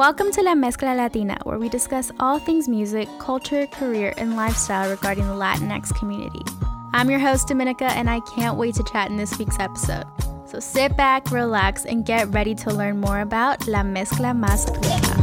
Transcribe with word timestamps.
Welcome 0.00 0.32
to 0.32 0.42
La 0.42 0.54
Mezcla 0.54 0.96
Latina, 0.96 1.36
where 1.42 1.58
we 1.58 1.68
discuss 1.68 2.10
all 2.18 2.38
things 2.38 2.68
music, 2.68 3.06
culture, 3.18 3.66
career, 3.66 4.14
and 4.16 4.34
lifestyle 4.34 4.88
regarding 4.88 5.26
the 5.26 5.34
Latinx 5.34 5.94
community. 5.94 6.40
I'm 6.94 7.10
your 7.10 7.18
host, 7.18 7.48
Dominica, 7.48 7.84
and 7.84 8.08
I 8.08 8.20
can't 8.20 8.56
wait 8.56 8.76
to 8.76 8.84
chat 8.84 9.10
in 9.10 9.18
this 9.18 9.38
week's 9.38 9.58
episode. 9.58 10.06
So 10.46 10.58
sit 10.58 10.96
back, 10.96 11.30
relax, 11.30 11.84
and 11.84 12.06
get 12.06 12.28
ready 12.28 12.54
to 12.54 12.72
learn 12.72 12.98
more 12.98 13.20
about 13.20 13.68
La 13.68 13.82
Mezcla 13.82 14.32
Más 14.32 14.66
Rica. 14.74 15.19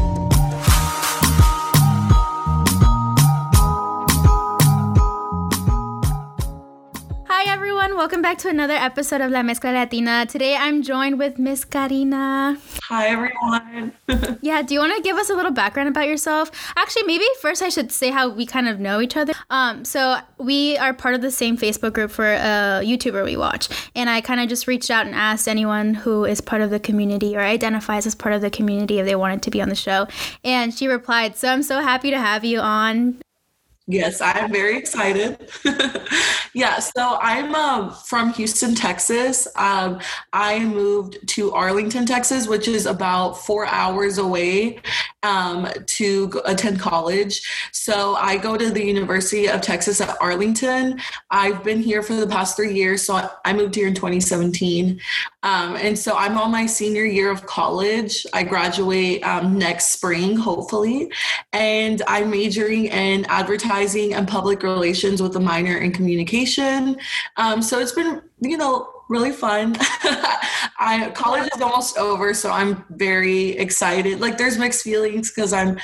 Welcome 8.07 8.21
back 8.21 8.37
to 8.37 8.47
another 8.47 8.73
episode 8.73 9.19
of 9.19 9.31
La 9.31 9.41
Mezcla 9.41 9.73
Latina. 9.73 10.25
Today 10.25 10.55
I'm 10.55 10.81
joined 10.81 11.19
with 11.19 11.37
Miss 11.37 11.65
Karina. 11.65 12.57
Hi, 12.83 13.07
everyone. 13.07 13.91
yeah, 14.41 14.61
do 14.61 14.73
you 14.75 14.79
want 14.79 14.95
to 14.95 15.01
give 15.04 15.18
us 15.18 15.29
a 15.29 15.36
little 15.36 15.51
background 15.51 15.89
about 15.89 16.07
yourself? 16.07 16.49
Actually, 16.77 17.04
maybe 17.04 17.25
first 17.41 17.61
I 17.61 17.68
should 17.68 17.91
say 17.91 18.09
how 18.09 18.29
we 18.29 18.46
kind 18.46 18.69
of 18.69 18.79
know 18.79 19.01
each 19.01 19.18
other. 19.18 19.33
Um, 19.49 19.83
so 19.83 20.19
we 20.37 20.77
are 20.77 20.93
part 20.93 21.15
of 21.15 21.21
the 21.21 21.32
same 21.32 21.57
Facebook 21.57 21.91
group 21.91 22.09
for 22.09 22.32
a 22.32 22.79
YouTuber 22.82 23.25
we 23.25 23.35
watch, 23.35 23.68
and 23.93 24.10
I 24.10 24.21
kind 24.21 24.39
of 24.39 24.47
just 24.47 24.68
reached 24.68 24.89
out 24.89 25.05
and 25.05 25.13
asked 25.13 25.46
anyone 25.46 25.93
who 25.93 26.24
is 26.24 26.39
part 26.39 26.61
of 26.61 26.69
the 26.69 26.79
community 26.79 27.35
or 27.35 27.41
identifies 27.41 28.07
as 28.07 28.15
part 28.15 28.33
of 28.33 28.39
the 28.39 28.49
community 28.49 28.99
if 28.99 29.05
they 29.05 29.18
wanted 29.18 29.41
to 29.41 29.51
be 29.51 29.61
on 29.61 29.68
the 29.68 29.75
show, 29.75 30.07
and 30.46 30.74
she 30.74 30.87
replied. 30.87 31.35
So 31.35 31.49
I'm 31.49 31.61
so 31.61 31.82
happy 31.82 32.11
to 32.11 32.17
have 32.17 32.45
you 32.45 32.61
on. 32.61 33.19
Yes, 33.89 34.19
I'm 34.19 34.52
very 34.52 34.77
excited. 34.77 35.50
yeah, 36.53 36.77
so 36.80 37.17
I'm 37.22 37.55
um, 37.55 37.91
from 37.91 38.33
Houston, 38.33 38.75
Texas. 38.75 39.47
Um, 39.55 40.02
I 40.33 40.59
moved 40.59 41.25
to 41.30 41.53
Arlington, 41.53 42.05
Texas, 42.05 42.50
which 42.50 42.67
is 42.67 42.86
about 42.86 43.38
four 43.38 43.66
hours 43.66 44.17
away 44.17 44.80
um, 45.23 45.69
to 45.85 46.41
attend 46.43 46.81
college. 46.81 47.41
So 47.71 48.15
I 48.15 48.35
go 48.35 48.58
to 48.58 48.69
the 48.69 48.83
University 48.83 49.47
of 49.47 49.61
Texas 49.61 50.02
at 50.02 50.17
Arlington. 50.19 50.99
I've 51.31 51.63
been 51.63 51.81
here 51.81 52.03
for 52.03 52.15
the 52.15 52.27
past 52.27 52.58
three 52.58 52.73
years. 52.73 53.03
So 53.03 53.30
I 53.45 53.53
moved 53.53 53.73
here 53.73 53.88
in 53.88 53.95
2017. 53.95 54.99
Um, 55.47 55.77
and 55.77 55.97
so 55.97 56.13
I'm 56.17 56.37
on 56.37 56.51
my 56.51 56.65
senior 56.65 57.05
year 57.05 57.31
of 57.31 57.45
college. 57.45 58.27
I 58.33 58.43
graduate 58.43 59.23
um, 59.23 59.57
next 59.57 59.91
spring, 59.91 60.35
hopefully. 60.35 61.09
And 61.53 62.01
I'm 62.05 62.29
majoring 62.29 62.87
in 62.87 63.23
advertising 63.29 64.13
and 64.13 64.27
public 64.27 64.61
relations 64.61 65.21
with 65.21 65.37
a 65.37 65.39
minor 65.39 65.77
in 65.77 65.93
communication. 65.93 66.97
Um, 67.37 67.61
so 67.61 67.79
it's 67.79 67.93
been, 67.93 68.21
you 68.41 68.57
know, 68.57 68.89
really 69.07 69.31
fun. 69.31 69.77
I 70.79 71.13
college 71.15 71.49
is 71.55 71.61
almost 71.61 71.97
over, 71.97 72.33
so 72.33 72.51
I'm 72.51 72.83
very 72.89 73.51
excited. 73.51 74.19
Like 74.19 74.37
there's 74.37 74.57
mixed 74.57 74.83
feelings 74.83 75.31
because 75.31 75.53
I'm, 75.53 75.79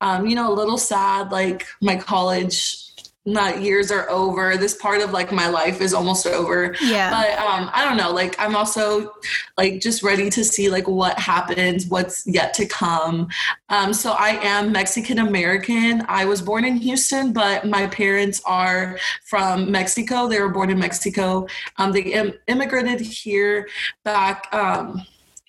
um, 0.00 0.26
you 0.26 0.34
know, 0.34 0.52
a 0.52 0.54
little 0.54 0.76
sad. 0.76 1.30
Like 1.30 1.68
my 1.80 1.94
college 1.94 2.93
not 3.26 3.62
years 3.62 3.90
are 3.90 4.08
over. 4.10 4.56
This 4.56 4.76
part 4.76 5.00
of 5.00 5.12
like 5.12 5.32
my 5.32 5.48
life 5.48 5.80
is 5.80 5.94
almost 5.94 6.26
over. 6.26 6.74
Yeah. 6.82 7.10
But 7.10 7.38
um 7.38 7.70
i 7.72 7.84
don't 7.84 7.96
know 7.96 8.10
like 8.10 8.34
i'm 8.38 8.54
also 8.54 9.12
like 9.56 9.80
just 9.80 10.02
ready 10.02 10.28
to 10.30 10.44
see 10.44 10.68
like 10.68 10.86
what 10.86 11.18
happens 11.18 11.86
what's 11.86 12.26
yet 12.26 12.52
to 12.54 12.66
come. 12.66 13.28
Um 13.68 13.92
so 13.94 14.12
i 14.12 14.30
am 14.42 14.72
mexican 14.72 15.18
american 15.18 16.04
i 16.08 16.24
was 16.24 16.42
born 16.42 16.64
in 16.64 16.76
houston 16.76 17.32
but 17.32 17.66
my 17.66 17.86
parents 17.86 18.42
are 18.44 18.98
from 19.24 19.70
mexico. 19.70 20.28
They 20.28 20.40
were 20.40 20.50
born 20.50 20.70
in 20.70 20.78
mexico. 20.78 21.46
Um 21.78 21.92
they 21.92 22.02
Im- 22.02 22.34
immigrated 22.46 23.00
here 23.00 23.68
back 24.04 24.48
um 24.52 25.04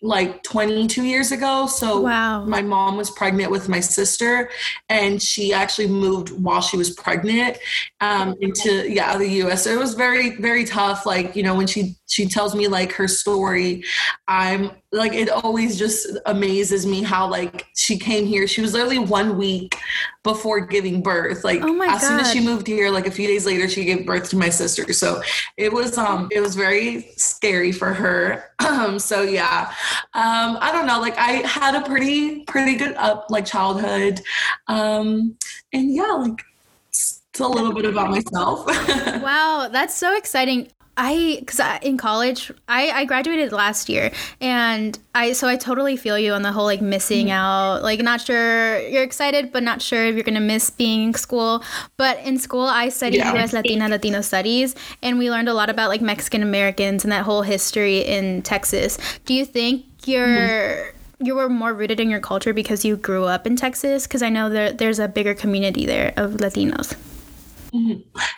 like 0.06 0.44
22 0.44 1.04
years 1.04 1.32
ago. 1.32 1.68
So 1.68 2.02
wow. 2.02 2.46
my 2.46 2.62
mom 2.62 2.98
was 2.98 3.10
pregnant 3.10 3.52
with 3.52 3.68
my 3.68 3.80
sister, 3.80 4.50
and 4.90 5.22
she 5.22 5.54
actually 5.54 5.88
moved 5.88 6.30
while 6.30 6.62
she 6.62 6.78
was 6.78 6.92
pregnant 6.92 7.58
um, 8.02 8.36
into 8.40 8.90
yeah 8.90 9.18
the 9.18 9.28
U.S. 9.28 9.64
So 9.64 9.72
it 9.72 9.80
was 9.80 9.96
very 9.96 10.36
very 10.38 10.66
tough. 10.66 11.06
Like 11.06 11.36
you 11.36 11.44
know 11.44 11.56
when 11.56 11.68
she 11.68 11.96
she 12.08 12.28
tells 12.28 12.56
me 12.56 12.68
like 12.68 12.94
her 12.94 13.08
story, 13.08 13.84
I'm 14.28 14.72
like 14.96 15.14
it 15.14 15.30
always 15.30 15.78
just 15.78 16.18
amazes 16.26 16.86
me 16.86 17.04
how 17.04 17.30
like 17.30 17.68
she 17.76 17.98
came 17.98 18.26
here. 18.26 18.48
She 18.48 18.62
was 18.62 18.74
literally 18.74 19.00
one 19.00 19.38
week 19.38 19.78
before 20.24 20.62
giving 20.62 21.02
birth. 21.02 21.44
Like 21.44 21.62
oh 21.62 21.82
as 21.82 22.02
God. 22.02 22.08
soon 22.08 22.20
as 22.20 22.32
she 22.32 22.40
moved 22.40 22.66
here, 22.66 22.90
like 22.90 23.06
a 23.06 23.12
few 23.12 23.28
days 23.28 23.46
later, 23.46 23.68
she 23.68 23.84
gave 23.84 24.06
birth 24.06 24.30
to 24.30 24.38
my 24.38 24.50
sister. 24.50 24.92
So 24.94 25.22
it 25.58 25.72
was 25.72 25.98
um 25.98 26.30
it 26.32 26.40
was 26.40 26.56
very 26.56 27.12
scary 27.18 27.72
for 27.72 27.94
her. 27.94 28.52
Um 28.66 28.98
so 29.00 29.22
yeah. 29.22 29.72
Um 30.14 30.58
I 30.60 30.72
don't 30.72 30.88
know, 30.88 31.00
like 31.00 31.18
I 31.18 31.48
had 31.48 31.76
a 31.76 31.82
pretty 31.82 32.44
pretty 32.46 32.76
good 32.76 32.96
up 32.96 33.28
like 33.30 33.46
childhood. 33.46 34.22
Um 34.68 35.38
and 35.72 35.94
yeah, 35.94 36.12
like 36.14 36.42
it's 36.90 37.40
a 37.40 37.48
little 37.48 37.74
bit 37.74 37.86
about 37.86 38.10
myself. 38.10 38.66
wow, 39.22 39.70
that's 39.72 39.96
so 39.96 40.18
exciting. 40.18 40.70
I 40.98 41.38
because 41.40 41.60
in 41.82 41.98
college 41.98 42.52
I 42.68 42.90
I 42.90 43.06
graduated 43.06 43.52
last 43.52 43.90
year 43.90 44.12
and 44.40 44.98
I 45.14 45.34
so 45.34 45.48
I 45.48 45.58
totally 45.58 45.98
feel 45.98 46.18
you 46.18 46.34
on 46.34 46.42
the 46.42 46.52
whole 46.52 46.64
like 46.64 46.82
missing 46.82 47.28
mm-hmm. 47.28 47.36
out 47.36 47.84
like 47.84 48.00
not 48.00 48.22
sure 48.22 48.80
you're 48.88 49.04
excited 49.04 49.52
but 49.52 49.64
not 49.64 49.82
sure 49.82 50.06
if 50.06 50.16
you're 50.16 50.24
gonna 50.24 50.40
miss 50.40 50.70
being 50.70 51.04
in 51.04 51.14
school 51.14 51.64
but 51.98 52.20
in 52.20 52.38
school 52.38 52.66
I 52.66 52.90
studied 52.90 53.18
yeah. 53.18 53.34
U.S. 53.34 53.52
Latina 53.52 53.90
Latino 53.90 54.22
studies 54.22 54.76
and 55.02 55.18
we 55.18 55.30
learned 55.30 55.50
a 55.50 55.54
lot 55.54 55.70
about 55.70 55.90
like 55.90 56.02
Mexican 56.02 56.42
Americans 56.42 57.04
and 57.04 57.12
that 57.12 57.24
whole 57.24 57.42
history 57.42 58.00
in 58.00 58.42
Texas. 58.42 58.98
Do 59.26 59.34
you 59.34 59.46
think 59.46 59.86
you're 60.06 60.28
mm-hmm 60.28 60.92
you 61.20 61.36
were 61.36 61.50
more 61.50 61.74
rooted 61.74 62.00
in 62.00 62.10
your 62.10 62.20
culture 62.20 62.54
because 62.54 62.84
you 62.84 62.98
grew 62.98 63.24
up 63.24 63.48
in 63.48 63.56
Texas? 63.56 64.06
Because 64.06 64.22
I 64.22 64.30
know 64.30 64.50
there, 64.50 64.72
there's 64.72 65.00
a 65.00 65.08
bigger 65.08 65.34
community 65.34 65.86
there 65.86 66.14
of 66.18 66.34
Latinos. 66.34 66.96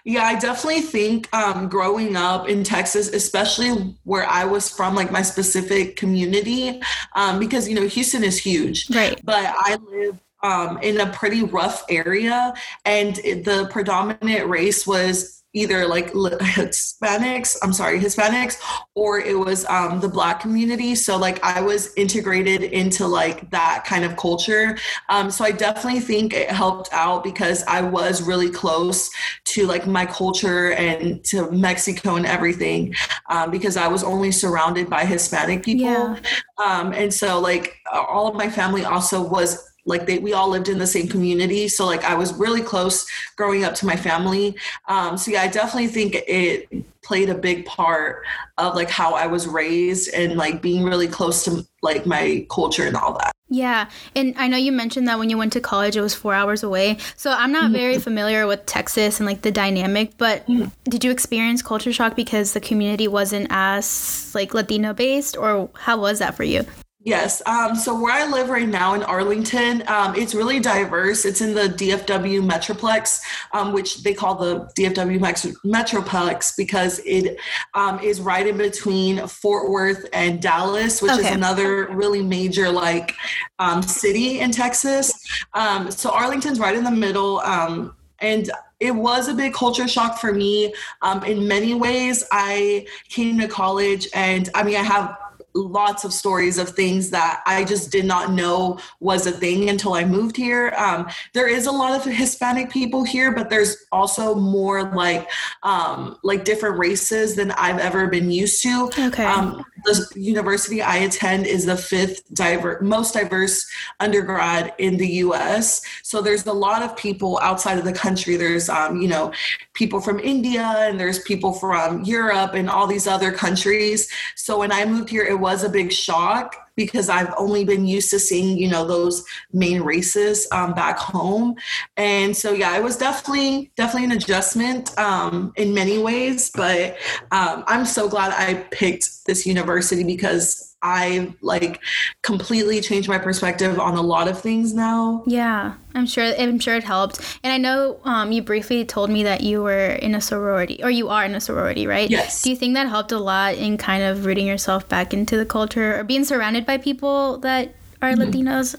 Yeah, 0.05 0.23
I 0.23 0.39
definitely 0.39 0.81
think 0.81 1.33
um, 1.33 1.67
growing 1.67 2.15
up 2.15 2.47
in 2.47 2.63
Texas, 2.63 3.09
especially 3.09 3.95
where 4.03 4.27
I 4.27 4.45
was 4.45 4.69
from, 4.69 4.95
like 4.95 5.11
my 5.11 5.21
specific 5.21 5.95
community, 5.95 6.81
um, 7.15 7.39
because 7.39 7.67
you 7.67 7.75
know 7.75 7.87
Houston 7.87 8.23
is 8.23 8.37
huge, 8.37 8.89
right? 8.89 9.19
But 9.23 9.45
I 9.45 9.77
live 9.91 10.19
um, 10.43 10.77
in 10.79 10.99
a 10.99 11.07
pretty 11.07 11.43
rough 11.43 11.83
area, 11.89 12.53
and 12.85 13.15
the 13.15 13.67
predominant 13.71 14.47
race 14.47 14.85
was 14.87 15.43
either 15.57 15.88
like 15.88 16.12
Hispanics, 16.13 17.57
I'm 17.63 17.73
sorry, 17.73 18.00
Hispanics, 18.00 18.57
or 18.95 19.19
it 19.19 19.38
was 19.38 19.66
um, 19.66 20.00
the 20.00 20.07
Black 20.07 20.40
community. 20.40 20.95
So 20.95 21.18
like 21.18 21.44
I 21.44 21.62
was 21.62 21.94
integrated 21.95 22.63
into 22.63 23.07
like 23.07 23.50
that 23.51 23.84
kind 23.85 24.06
of 24.06 24.16
culture. 24.17 24.78
Um, 25.09 25.31
so 25.31 25.44
I 25.44 25.51
definitely 25.51 26.00
think 26.00 26.34
it 26.34 26.50
helped 26.51 26.90
out 26.91 27.23
because 27.23 27.63
I 27.67 27.81
was 27.81 28.22
really 28.22 28.50
close 28.50 29.09
to 29.46 29.66
like 29.66 29.88
my 29.88 30.06
culture 30.06 30.73
and 30.73 31.23
to 31.25 31.50
Mexico 31.51 32.16
and 32.16 32.25
everything 32.25 32.94
um, 33.29 33.51
because 33.51 33.78
I 33.78 33.88
was 33.88 34.03
only 34.03 34.31
surrounded 34.31 34.90
by 34.90 35.06
Hispanic 35.06 35.63
people. 35.63 35.85
Yeah. 35.85 36.19
Um, 36.57 36.94
and 36.94 37.13
so 37.13 37.40
like 37.40 37.78
all 37.91 38.28
of 38.28 38.35
my 38.35 38.50
family 38.50 38.84
also 38.85 39.22
was 39.22 39.66
like 39.87 40.05
they 40.05 40.19
we 40.19 40.33
all 40.33 40.49
lived 40.49 40.69
in 40.69 40.77
the 40.77 40.85
same 40.85 41.07
community. 41.07 41.67
So 41.67 41.85
like 41.85 42.03
i 42.03 42.13
was 42.13 42.33
really 42.33 42.61
close 42.61 43.07
growing 43.35 43.63
up 43.63 43.73
to 43.75 43.85
my 43.85 43.95
family. 43.95 44.55
Um, 44.87 45.17
so 45.17 45.31
yeah 45.31 45.41
i 45.41 45.47
definitely 45.47 45.87
think 45.87 46.15
it 46.27 46.85
played 47.01 47.29
a 47.29 47.35
big 47.35 47.65
part 47.65 48.23
of 48.57 48.75
like 48.75 48.89
how 48.89 49.13
i 49.13 49.25
was 49.27 49.47
raised 49.47 50.13
and 50.13 50.35
like 50.35 50.61
being 50.61 50.83
really 50.83 51.07
close 51.07 51.45
to 51.45 51.65
like 51.81 52.05
my 52.05 52.45
culture 52.51 52.85
and 52.85 52.97
all 52.97 53.13
that. 53.13 53.31
Yeah 53.49 53.89
and 54.13 54.35
i 54.37 54.47
know 54.47 54.57
you 54.57 54.73
mentioned 54.73 55.07
that 55.07 55.17
when 55.17 55.29
you 55.29 55.37
went 55.37 55.53
to 55.53 55.61
college 55.61 55.95
it 55.95 56.01
was 56.01 56.13
four 56.13 56.33
hours 56.33 56.63
away. 56.63 56.97
So 57.15 57.31
i'm 57.31 57.53
not 57.53 57.71
very 57.71 57.93
mm-hmm. 57.93 58.01
familiar 58.01 58.45
with 58.45 58.65
texas 58.65 59.19
and 59.19 59.25
like 59.25 59.41
the 59.41 59.51
dynamic 59.51 60.17
but 60.17 60.45
mm-hmm. 60.47 60.67
did 60.89 61.03
you 61.05 61.11
experience 61.11 61.61
culture 61.61 61.93
shock 61.93 62.15
because 62.15 62.53
the 62.53 62.59
community 62.59 63.07
wasn't 63.07 63.47
as 63.49 64.31
like 64.35 64.53
latino 64.53 64.93
based 64.93 65.37
or 65.37 65.69
how 65.75 65.97
was 65.97 66.19
that 66.19 66.35
for 66.35 66.43
you 66.43 66.66
Yes. 66.99 67.44
Um, 67.46 67.76
so 67.76 67.97
where 67.99 68.11
I 68.11 68.29
live 68.29 68.49
right 68.49 68.67
now 68.67 68.94
in 68.96 69.03
Arlington, 69.03 69.84
um, 69.88 70.16
it's 70.16 70.34
really 70.34 70.59
diverse. 70.59 71.26
It's 71.26 71.41
in 71.41 71.53
the 71.53 71.70
DFW 71.70 72.41
Metroplex, 72.41 73.22
um, 73.53 73.72
which 73.72 74.03
they 74.03 74.14
call 74.14 74.35
the 74.35 74.66
DFW 74.78 75.20
Metroplex 75.64 76.58
because 76.58 76.99
it 77.05 77.38
um, 77.76 77.99
is 77.99 78.20
right 78.20 78.47
in 78.47 78.58
between 78.58 79.26
Fort 79.28 79.70
Worth 79.70 80.05
and 80.11 80.41
Dallas, 80.41 81.02
which 81.02 81.11
okay. 81.11 81.29
is 81.29 81.35
another 81.35 81.88
really 81.91 82.23
major 82.23 82.70
like 82.70 83.14
um, 83.59 83.84
city 83.84 84.40
in 84.40 84.52
Texas. 84.52 85.14
Um, 85.53 85.91
so 85.91 86.09
Arlington's 86.09 86.59
right 86.59 86.76
in 86.76 86.84
the 86.84 86.91
middle. 86.91 87.40
Um 87.40 87.93
and 88.20 88.50
it 88.79 88.96
was 88.96 89.28
a 89.28 89.34
big 89.34 89.53
culture 89.53 89.88
shock 89.88 90.17
for 90.17 90.34
me 90.34 90.73
um, 91.02 91.23
in 91.23 91.47
many 91.47 91.73
ways. 91.73 92.23
I 92.32 92.88
came 93.09 93.40
to 93.40 93.47
college, 93.47 94.08
and 94.14 94.50
I 94.55 94.64
mean, 94.64 94.76
I 94.76 94.84
have 94.84 95.17
lots 95.57 96.03
of 96.03 96.13
stories 96.13 96.57
of 96.57 96.69
things 96.69 97.09
that 97.09 97.41
I 97.45 97.63
just 97.63 97.91
did 97.91 98.05
not 98.05 98.31
know 98.31 98.79
was 98.99 99.25
a 99.27 99.31
thing 99.31 99.69
until 99.69 99.93
I 99.93 100.05
moved 100.05 100.37
here. 100.37 100.73
Um, 100.77 101.07
there 101.33 101.47
is 101.47 101.65
a 101.65 101.71
lot 101.71 101.97
of 101.97 102.05
Hispanic 102.05 102.69
people 102.69 103.03
here, 103.03 103.31
but 103.31 103.49
there's 103.49 103.85
also 103.91 104.35
more 104.35 104.93
like 104.93 105.29
um, 105.63 106.17
like 106.23 106.43
different 106.43 106.77
races 106.77 107.35
than 107.35 107.51
I've 107.51 107.79
ever 107.79 108.07
been 108.07 108.31
used 108.31 108.61
to. 108.63 108.89
Okay. 108.99 109.25
Um, 109.25 109.63
the 109.84 110.08
university 110.16 110.82
I 110.82 110.97
attend 110.97 111.46
is 111.47 111.66
the 111.66 111.78
fifth 111.78 112.24
diver- 112.34 112.79
most 112.82 113.14
diverse 113.14 113.66
undergrad 114.00 114.74
in 114.78 114.97
the 114.97 115.08
U.S. 115.08 115.82
So 116.03 116.22
there's 116.22 116.46
a 116.46 116.53
lot 116.53 116.82
of 116.82 116.96
people 116.96 117.40
outside 117.41 117.78
of 117.78 117.85
the 117.85 117.94
country. 117.94 118.35
There's, 118.35 118.70
um, 118.70 119.02
you 119.02 119.08
know, 119.08 119.34
people 119.74 120.02
from 120.02 120.20
India 120.20 120.64
and 120.64 121.00
there's 121.00 121.20
people 121.20 121.53
from 121.53 122.03
Europe 122.03 122.53
and 122.53 122.70
all 122.70 122.88
these 122.88 123.08
other 123.08 123.32
countries. 123.32 124.09
So 124.35 124.59
when 124.59 124.72
I 124.72 124.85
moved 124.85 125.09
here, 125.09 125.24
it 125.24 125.40
was 125.40 125.64
a 125.64 125.70
big 125.70 125.91
shock 125.91 126.66
because 126.78 127.09
I've 127.09 127.34
only 127.38 127.66
been 127.66 127.85
used 127.85 128.09
to 128.12 128.20
seeing, 128.20 128.58
you 128.58 128.70
know, 128.70 128.88
those 128.88 129.26
main 129.52 129.82
races 129.82 130.47
um, 130.53 130.74
back 130.74 130.97
home. 130.97 131.56
And 131.97 132.38
so, 132.38 132.53
yeah, 132.53 132.78
it 132.78 132.84
was 132.84 132.96
definitely, 132.96 133.72
definitely 133.76 134.06
an 134.06 134.12
adjustment 134.14 134.97
um, 134.97 135.52
in 135.58 135.74
many 135.74 135.97
ways, 135.97 136.50
but 136.56 136.96
um, 137.32 137.66
I'm 137.68 137.85
so 137.85 138.08
glad 138.08 138.32
I 138.32 138.64
picked 138.72 139.26
this 139.26 139.46
university 139.46 140.06
because 140.06 140.66
I 140.82 141.34
like 141.41 141.82
completely 142.22 142.82
changed 142.82 143.09
my 143.09 143.18
perspective 143.18 143.79
on 143.79 143.96
a 143.96 144.02
lot 144.02 144.28
of 144.28 144.40
things 144.40 144.74
now. 144.74 145.24
Yeah, 145.26 145.74
I'm 145.96 146.06
sure. 146.06 146.34
I'm 146.38 146.59
sure 146.59 146.76
it 146.76 146.84
helped. 146.84 147.40
And 147.44 147.52
I 147.52 147.58
know 147.58 148.00
um, 148.03 148.32
you 148.32 148.41
briefly 148.41 148.85
told 148.85 149.09
me 149.09 149.24
that 149.24 149.41
you 149.41 149.64
were 149.64 149.90
in 149.90 150.14
a 150.14 150.22
sorority, 150.22 150.79
or 150.84 150.90
you 150.90 151.09
are 151.09 151.26
in 151.26 151.34
a 151.34 151.41
sorority, 151.41 151.88
right? 151.88 152.09
Yes. 152.09 152.41
Do 152.44 152.52
you 152.52 152.56
think 152.56 152.76
that 152.76 152.88
helped 152.88 153.12
a 153.12 153.20
lot 153.20 153.56
in 153.56 153.78
kind 153.78 154.03
of 154.03 154.26
rooting 154.26 154.46
yourself 154.46 154.88
back 154.88 155.14
into 155.14 155.35
the 155.35 155.46
culture, 155.46 156.00
or 156.00 156.03
being 156.03 156.24
surrounded 156.24 156.66
by 156.66 156.78
people 156.78 157.38
that 157.40 157.74
are 158.02 158.12
mm-hmm. 158.12 158.22
Latinos? 158.22 158.76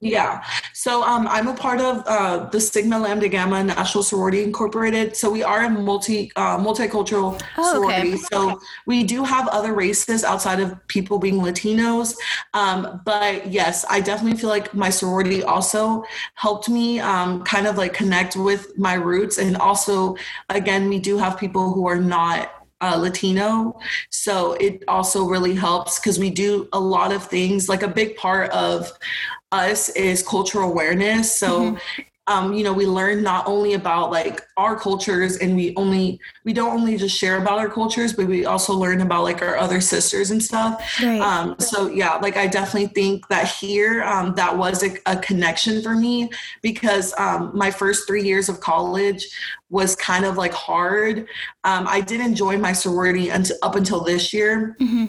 Yeah. 0.00 0.42
So 0.72 1.02
um, 1.02 1.28
I'm 1.28 1.46
a 1.46 1.54
part 1.54 1.78
of 1.78 2.02
uh, 2.06 2.48
the 2.48 2.58
Sigma 2.58 2.98
Lambda 2.98 3.28
Gamma 3.28 3.62
National 3.62 4.02
Sorority 4.02 4.42
Incorporated. 4.42 5.14
So 5.14 5.30
we 5.30 5.42
are 5.42 5.64
a 5.64 5.68
multi 5.68 6.32
uh, 6.36 6.56
multicultural 6.56 7.40
oh, 7.58 7.72
sorority. 7.74 8.14
Okay. 8.14 8.22
So 8.32 8.58
we 8.86 9.04
do 9.04 9.24
have 9.24 9.46
other 9.48 9.74
races 9.74 10.24
outside 10.24 10.58
of 10.58 10.74
people 10.88 11.18
being 11.18 11.34
Latinos. 11.34 12.16
Um, 12.54 13.02
but 13.04 13.48
yes, 13.48 13.84
I 13.90 14.00
definitely 14.00 14.40
feel 14.40 14.48
like 14.48 14.72
my 14.72 14.88
sorority 14.88 15.42
also 15.42 16.02
helped 16.34 16.70
me 16.70 16.98
um, 17.00 17.44
kind 17.44 17.66
of 17.66 17.76
like 17.76 17.92
connect 17.92 18.36
with 18.36 18.78
my 18.78 18.94
roots. 18.94 19.36
And 19.36 19.54
also, 19.58 20.16
again, 20.48 20.88
we 20.88 20.98
do 20.98 21.18
have 21.18 21.38
people 21.38 21.74
who 21.74 21.86
are 21.86 22.00
not 22.00 22.52
uh, 22.80 22.96
Latino. 22.96 23.78
So 24.08 24.54
it 24.54 24.82
also 24.88 25.26
really 25.26 25.54
helps 25.54 25.98
because 25.98 26.18
we 26.18 26.30
do 26.30 26.68
a 26.72 26.80
lot 26.80 27.12
of 27.12 27.24
things. 27.26 27.68
Like 27.68 27.82
a 27.82 27.88
big 27.88 28.16
part 28.16 28.50
of 28.52 28.90
us 29.52 29.88
is 29.90 30.22
cultural 30.22 30.70
awareness. 30.70 31.38
So 31.38 31.60
mm-hmm 31.60 32.02
um, 32.30 32.52
you 32.52 32.62
know 32.62 32.72
we 32.72 32.86
learn 32.86 33.22
not 33.22 33.46
only 33.46 33.74
about 33.74 34.10
like 34.10 34.42
our 34.56 34.78
cultures 34.78 35.38
and 35.38 35.56
we 35.56 35.74
only 35.76 36.20
we 36.44 36.52
don't 36.52 36.72
only 36.72 36.96
just 36.96 37.16
share 37.16 37.42
about 37.42 37.58
our 37.58 37.68
cultures 37.68 38.12
but 38.12 38.26
we 38.26 38.46
also 38.46 38.72
learn 38.72 39.00
about 39.00 39.24
like 39.24 39.42
our 39.42 39.56
other 39.56 39.80
sisters 39.80 40.30
and 40.30 40.40
stuff 40.42 40.80
right. 41.02 41.20
um, 41.20 41.56
so 41.58 41.88
yeah 41.88 42.14
like 42.16 42.36
i 42.36 42.46
definitely 42.46 42.88
think 42.88 43.26
that 43.28 43.48
here 43.48 44.04
um, 44.04 44.32
that 44.36 44.56
was 44.56 44.84
a, 44.84 44.96
a, 45.06 45.16
connection 45.16 45.82
for 45.82 45.96
me 45.96 46.30
because 46.62 47.12
um, 47.18 47.50
my 47.52 47.70
first 47.70 48.06
three 48.06 48.22
years 48.22 48.48
of 48.48 48.60
college 48.60 49.26
was 49.68 49.96
kind 49.96 50.24
of 50.24 50.36
like 50.36 50.52
hard 50.52 51.26
um, 51.64 51.86
i 51.88 52.00
did 52.00 52.20
enjoy 52.20 52.56
my 52.56 52.72
sorority 52.72 53.30
until 53.30 53.56
up 53.62 53.74
until 53.74 54.04
this 54.04 54.32
year 54.32 54.76
mm-hmm. 54.80 55.06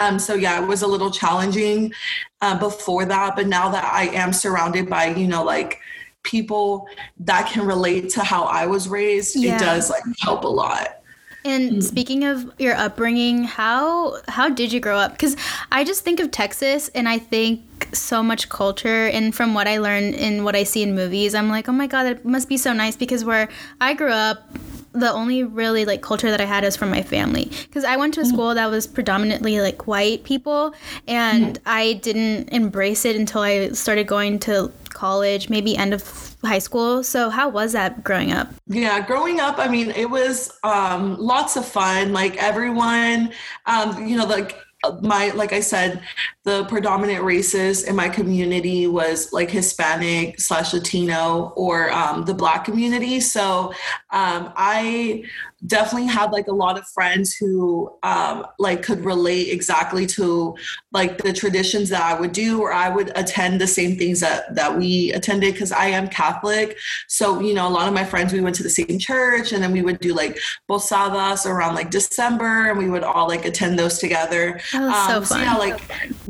Um, 0.00 0.18
so 0.18 0.34
yeah, 0.34 0.62
it 0.62 0.66
was 0.66 0.82
a 0.82 0.86
little 0.86 1.10
challenging 1.10 1.92
uh, 2.40 2.58
before 2.58 3.04
that, 3.04 3.36
but 3.36 3.46
now 3.46 3.68
that 3.70 3.84
I 3.84 4.04
am 4.08 4.32
surrounded 4.32 4.88
by 4.88 5.06
you 5.06 5.26
know 5.26 5.44
like 5.44 5.80
people 6.22 6.86
that 7.20 7.48
can 7.48 7.66
relate 7.66 8.08
to 8.10 8.22
how 8.22 8.44
I 8.44 8.66
was 8.66 8.88
raised, 8.88 9.36
yeah. 9.36 9.56
it 9.56 9.58
does 9.58 9.90
like 9.90 10.02
help 10.20 10.44
a 10.44 10.48
lot. 10.48 11.02
And 11.44 11.72
mm. 11.72 11.82
speaking 11.82 12.24
of 12.24 12.52
your 12.58 12.74
upbringing, 12.74 13.44
how 13.44 14.20
how 14.28 14.48
did 14.48 14.72
you 14.72 14.80
grow 14.80 14.96
up? 14.96 15.12
Because 15.12 15.36
I 15.72 15.82
just 15.84 16.04
think 16.04 16.20
of 16.20 16.30
Texas, 16.30 16.88
and 16.94 17.08
I 17.08 17.18
think 17.18 17.88
so 17.92 18.22
much 18.22 18.48
culture. 18.48 19.08
And 19.08 19.34
from 19.34 19.52
what 19.54 19.66
I 19.66 19.78
learned 19.78 20.14
and 20.14 20.44
what 20.44 20.54
I 20.54 20.62
see 20.62 20.82
in 20.82 20.94
movies, 20.94 21.34
I'm 21.34 21.48
like, 21.48 21.68
oh 21.68 21.72
my 21.72 21.86
god, 21.86 22.06
it 22.06 22.24
must 22.24 22.48
be 22.48 22.56
so 22.56 22.72
nice. 22.72 22.96
Because 22.96 23.24
where 23.24 23.48
I 23.80 23.94
grew 23.94 24.12
up, 24.12 24.56
the 24.92 25.12
only 25.12 25.42
really 25.42 25.84
like 25.84 26.02
culture 26.02 26.30
that 26.30 26.40
I 26.40 26.44
had 26.44 26.64
is 26.64 26.76
from 26.76 26.90
my 26.90 27.02
family 27.02 27.50
because 27.64 27.84
I 27.84 27.96
went 27.96 28.14
to 28.14 28.20
a 28.20 28.24
mm-hmm. 28.24 28.34
school 28.34 28.54
that 28.54 28.66
was 28.66 28.86
predominantly 28.86 29.60
like 29.60 29.86
white 29.86 30.24
people 30.24 30.74
and 31.08 31.54
mm-hmm. 31.54 31.62
I 31.66 31.94
didn't 31.94 32.50
embrace 32.50 33.04
it 33.04 33.16
until 33.16 33.42
I 33.42 33.68
started 33.70 34.06
going 34.06 34.38
to 34.40 34.70
college, 35.02 35.48
maybe 35.48 35.76
end 35.76 35.94
of 35.94 36.36
high 36.44 36.58
school. 36.58 37.02
So 37.02 37.30
how 37.30 37.48
was 37.48 37.72
that 37.72 38.04
growing 38.04 38.32
up? 38.32 38.48
Yeah, 38.66 39.04
growing 39.04 39.40
up, 39.40 39.58
I 39.58 39.68
mean, 39.68 39.90
it 39.90 40.10
was 40.10 40.52
um, 40.62 41.16
lots 41.18 41.56
of 41.56 41.66
fun. 41.66 42.12
Like 42.12 42.36
everyone, 42.36 43.32
um, 43.66 44.06
you 44.06 44.16
know, 44.16 44.26
like 44.26 44.56
my 45.00 45.30
like 45.30 45.52
i 45.52 45.60
said 45.60 46.02
the 46.44 46.64
predominant 46.64 47.22
races 47.22 47.84
in 47.84 47.94
my 47.94 48.08
community 48.08 48.86
was 48.86 49.32
like 49.32 49.50
hispanic 49.50 50.40
slash 50.40 50.72
latino 50.72 51.52
or 51.56 51.90
um, 51.92 52.24
the 52.24 52.34
black 52.34 52.64
community 52.64 53.20
so 53.20 53.72
um, 54.10 54.52
i 54.56 55.22
definitely 55.66 56.08
had 56.08 56.32
like 56.32 56.48
a 56.48 56.52
lot 56.52 56.76
of 56.76 56.86
friends 56.88 57.36
who 57.36 57.90
um, 58.02 58.44
like 58.58 58.82
could 58.82 59.04
relate 59.04 59.48
exactly 59.48 60.06
to 60.06 60.56
like 60.92 61.18
the 61.18 61.32
traditions 61.32 61.88
that 61.88 62.02
I 62.02 62.18
would 62.18 62.32
do 62.32 62.60
or 62.60 62.72
I 62.72 62.88
would 62.88 63.12
attend 63.16 63.60
the 63.60 63.66
same 63.66 63.96
things 63.96 64.20
that 64.20 64.54
that 64.54 64.76
we 64.76 65.12
attended 65.12 65.54
because 65.54 65.70
I 65.70 65.86
am 65.86 66.08
Catholic. 66.08 66.78
So 67.08 67.40
you 67.40 67.54
know 67.54 67.68
a 67.68 67.70
lot 67.70 67.86
of 67.86 67.94
my 67.94 68.04
friends 68.04 68.32
we 68.32 68.40
went 68.40 68.56
to 68.56 68.62
the 68.62 68.70
same 68.70 68.98
church 68.98 69.52
and 69.52 69.62
then 69.62 69.72
we 69.72 69.82
would 69.82 70.00
do 70.00 70.14
like 70.14 70.38
posadas 70.66 71.46
around 71.46 71.74
like 71.74 71.90
December 71.90 72.70
and 72.70 72.78
we 72.78 72.90
would 72.90 73.04
all 73.04 73.28
like 73.28 73.44
attend 73.44 73.78
those 73.78 73.98
together. 73.98 74.60
That 74.72 74.82
was 74.82 74.92
um, 74.92 75.08
so 75.08 75.34
fun. 75.34 75.38
So, 75.38 75.44
yeah, 75.44 75.56
like 75.56 75.80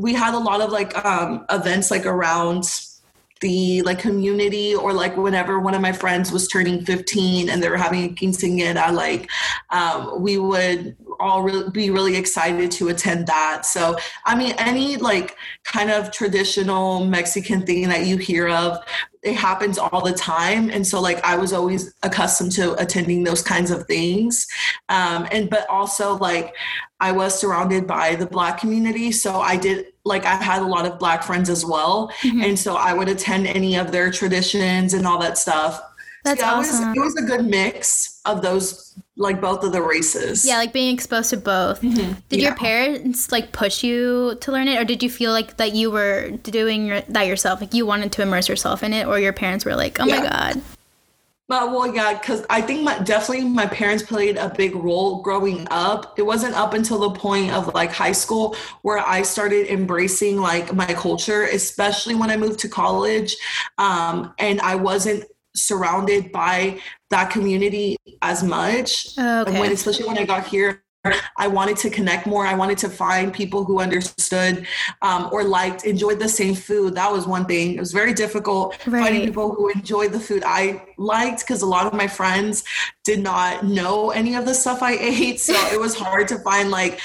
we 0.02 0.12
had 0.12 0.34
a 0.34 0.38
lot 0.38 0.60
of 0.60 0.70
like 0.70 0.92
um, 1.04 1.46
events 1.48 1.90
like 1.90 2.06
around 2.06 2.64
the 3.42 3.82
like 3.82 3.98
community 3.98 4.74
or 4.74 4.94
like 4.94 5.16
whenever 5.16 5.58
one 5.58 5.74
of 5.74 5.82
my 5.82 5.92
friends 5.92 6.32
was 6.32 6.48
turning 6.48 6.82
15 6.84 7.50
and 7.50 7.62
they 7.62 7.68
were 7.68 7.76
having 7.76 8.04
a 8.04 8.14
quinceañera 8.14 8.90
like 8.92 9.28
um, 9.70 10.22
we 10.22 10.38
would 10.38 10.96
all 11.20 11.42
really 11.42 11.68
be 11.70 11.90
really 11.90 12.16
excited 12.16 12.70
to 12.70 12.88
attend 12.88 13.26
that. 13.26 13.66
So 13.66 13.96
i 14.24 14.34
mean 14.34 14.54
any 14.58 14.96
like 14.96 15.36
kind 15.64 15.90
of 15.90 16.10
traditional 16.10 17.04
mexican 17.04 17.66
thing 17.66 17.88
that 17.88 18.06
you 18.06 18.16
hear 18.16 18.48
of 18.48 18.78
it 19.22 19.36
happens 19.36 19.78
all 19.78 20.00
the 20.00 20.12
time. 20.12 20.70
And 20.70 20.86
so 20.86 21.00
like 21.00 21.22
i 21.24 21.36
was 21.36 21.52
always 21.52 21.94
accustomed 22.02 22.52
to 22.52 22.80
attending 22.80 23.24
those 23.24 23.42
kinds 23.42 23.70
of 23.70 23.86
things. 23.86 24.46
Um, 24.88 25.26
and 25.32 25.50
but 25.50 25.68
also 25.68 26.16
like 26.16 26.54
i 27.00 27.10
was 27.12 27.38
surrounded 27.38 27.86
by 27.86 28.14
the 28.14 28.26
black 28.26 28.58
community. 28.58 29.10
So 29.12 29.40
i 29.40 29.56
did 29.56 29.91
like 30.04 30.24
i 30.24 30.34
had 30.34 30.62
a 30.62 30.66
lot 30.66 30.86
of 30.86 30.98
black 30.98 31.22
friends 31.22 31.48
as 31.48 31.64
well 31.64 32.10
mm-hmm. 32.22 32.42
and 32.42 32.58
so 32.58 32.76
i 32.76 32.92
would 32.92 33.08
attend 33.08 33.46
any 33.46 33.76
of 33.76 33.92
their 33.92 34.10
traditions 34.10 34.94
and 34.94 35.06
all 35.06 35.18
that 35.18 35.38
stuff 35.38 35.82
that's 36.24 36.40
yeah, 36.40 36.52
awesome. 36.52 36.94
It 36.94 37.00
was, 37.00 37.16
it 37.16 37.20
was, 37.20 37.24
a 37.24 37.26
good 37.26 37.46
mix 37.46 38.20
of 38.24 38.42
those, 38.42 38.96
like 39.16 39.40
both 39.40 39.64
of 39.64 39.72
the 39.72 39.82
races. 39.82 40.46
Yeah, 40.46 40.56
like 40.58 40.72
being 40.72 40.94
exposed 40.94 41.30
to 41.30 41.36
both. 41.36 41.82
Mm-hmm. 41.82 42.12
Did 42.28 42.40
yeah. 42.40 42.48
your 42.48 42.56
parents 42.56 43.32
like 43.32 43.50
push 43.50 43.82
you 43.82 44.36
to 44.40 44.52
learn 44.52 44.68
it, 44.68 44.80
or 44.80 44.84
did 44.84 45.02
you 45.02 45.10
feel 45.10 45.32
like 45.32 45.56
that 45.56 45.74
you 45.74 45.90
were 45.90 46.30
doing 46.44 47.02
that 47.08 47.26
yourself? 47.26 47.60
Like 47.60 47.74
you 47.74 47.86
wanted 47.86 48.12
to 48.12 48.22
immerse 48.22 48.48
yourself 48.48 48.84
in 48.84 48.92
it, 48.92 49.06
or 49.06 49.18
your 49.18 49.32
parents 49.32 49.64
were 49.64 49.74
like, 49.74 49.98
"Oh 49.98 50.06
yeah. 50.06 50.20
my 50.20 50.28
god." 50.28 50.62
But 51.48 51.70
well, 51.70 51.94
yeah, 51.94 52.14
because 52.18 52.46
I 52.48 52.62
think 52.62 52.82
my, 52.82 52.98
definitely 53.00 53.44
my 53.44 53.66
parents 53.66 54.02
played 54.02 54.36
a 54.36 54.48
big 54.48 54.74
role 54.74 55.22
growing 55.22 55.66
up. 55.70 56.18
It 56.18 56.22
wasn't 56.22 56.54
up 56.54 56.72
until 56.72 57.00
the 57.00 57.10
point 57.10 57.52
of 57.52 57.74
like 57.74 57.92
high 57.92 58.12
school 58.12 58.56
where 58.82 58.98
I 58.98 59.22
started 59.22 59.66
embracing 59.70 60.38
like 60.38 60.72
my 60.72 60.86
culture, 60.94 61.44
especially 61.44 62.14
when 62.14 62.30
I 62.30 62.36
moved 62.36 62.60
to 62.60 62.68
college, 62.68 63.36
um, 63.78 64.32
and 64.38 64.60
I 64.60 64.76
wasn't 64.76 65.24
surrounded 65.54 66.32
by 66.32 66.80
that 67.10 67.30
community 67.30 67.96
as 68.22 68.42
much. 68.42 69.18
Okay. 69.18 69.60
When, 69.60 69.72
especially 69.72 70.06
when 70.06 70.18
I 70.18 70.24
got 70.24 70.46
here, 70.46 70.82
I 71.36 71.48
wanted 71.48 71.76
to 71.78 71.90
connect 71.90 72.26
more. 72.26 72.46
I 72.46 72.54
wanted 72.54 72.78
to 72.78 72.88
find 72.88 73.32
people 73.32 73.64
who 73.64 73.80
understood 73.80 74.66
um, 75.02 75.28
or 75.32 75.42
liked, 75.42 75.84
enjoyed 75.84 76.20
the 76.20 76.28
same 76.28 76.54
food. 76.54 76.94
That 76.94 77.10
was 77.10 77.26
one 77.26 77.44
thing. 77.44 77.74
It 77.74 77.80
was 77.80 77.92
very 77.92 78.14
difficult 78.14 78.76
right. 78.86 79.02
finding 79.02 79.26
people 79.26 79.52
who 79.52 79.70
enjoyed 79.70 80.12
the 80.12 80.20
food 80.20 80.44
I 80.46 80.82
liked 80.98 81.40
because 81.40 81.62
a 81.62 81.66
lot 81.66 81.86
of 81.86 81.92
my 81.92 82.06
friends 82.06 82.62
did 83.02 83.20
not 83.20 83.64
know 83.64 84.10
any 84.10 84.36
of 84.36 84.44
the 84.44 84.54
stuff 84.54 84.82
I 84.82 84.92
ate. 84.92 85.40
So 85.40 85.54
it 85.72 85.80
was 85.80 85.96
hard 85.96 86.28
to 86.28 86.38
find 86.38 86.70
like 86.70 87.00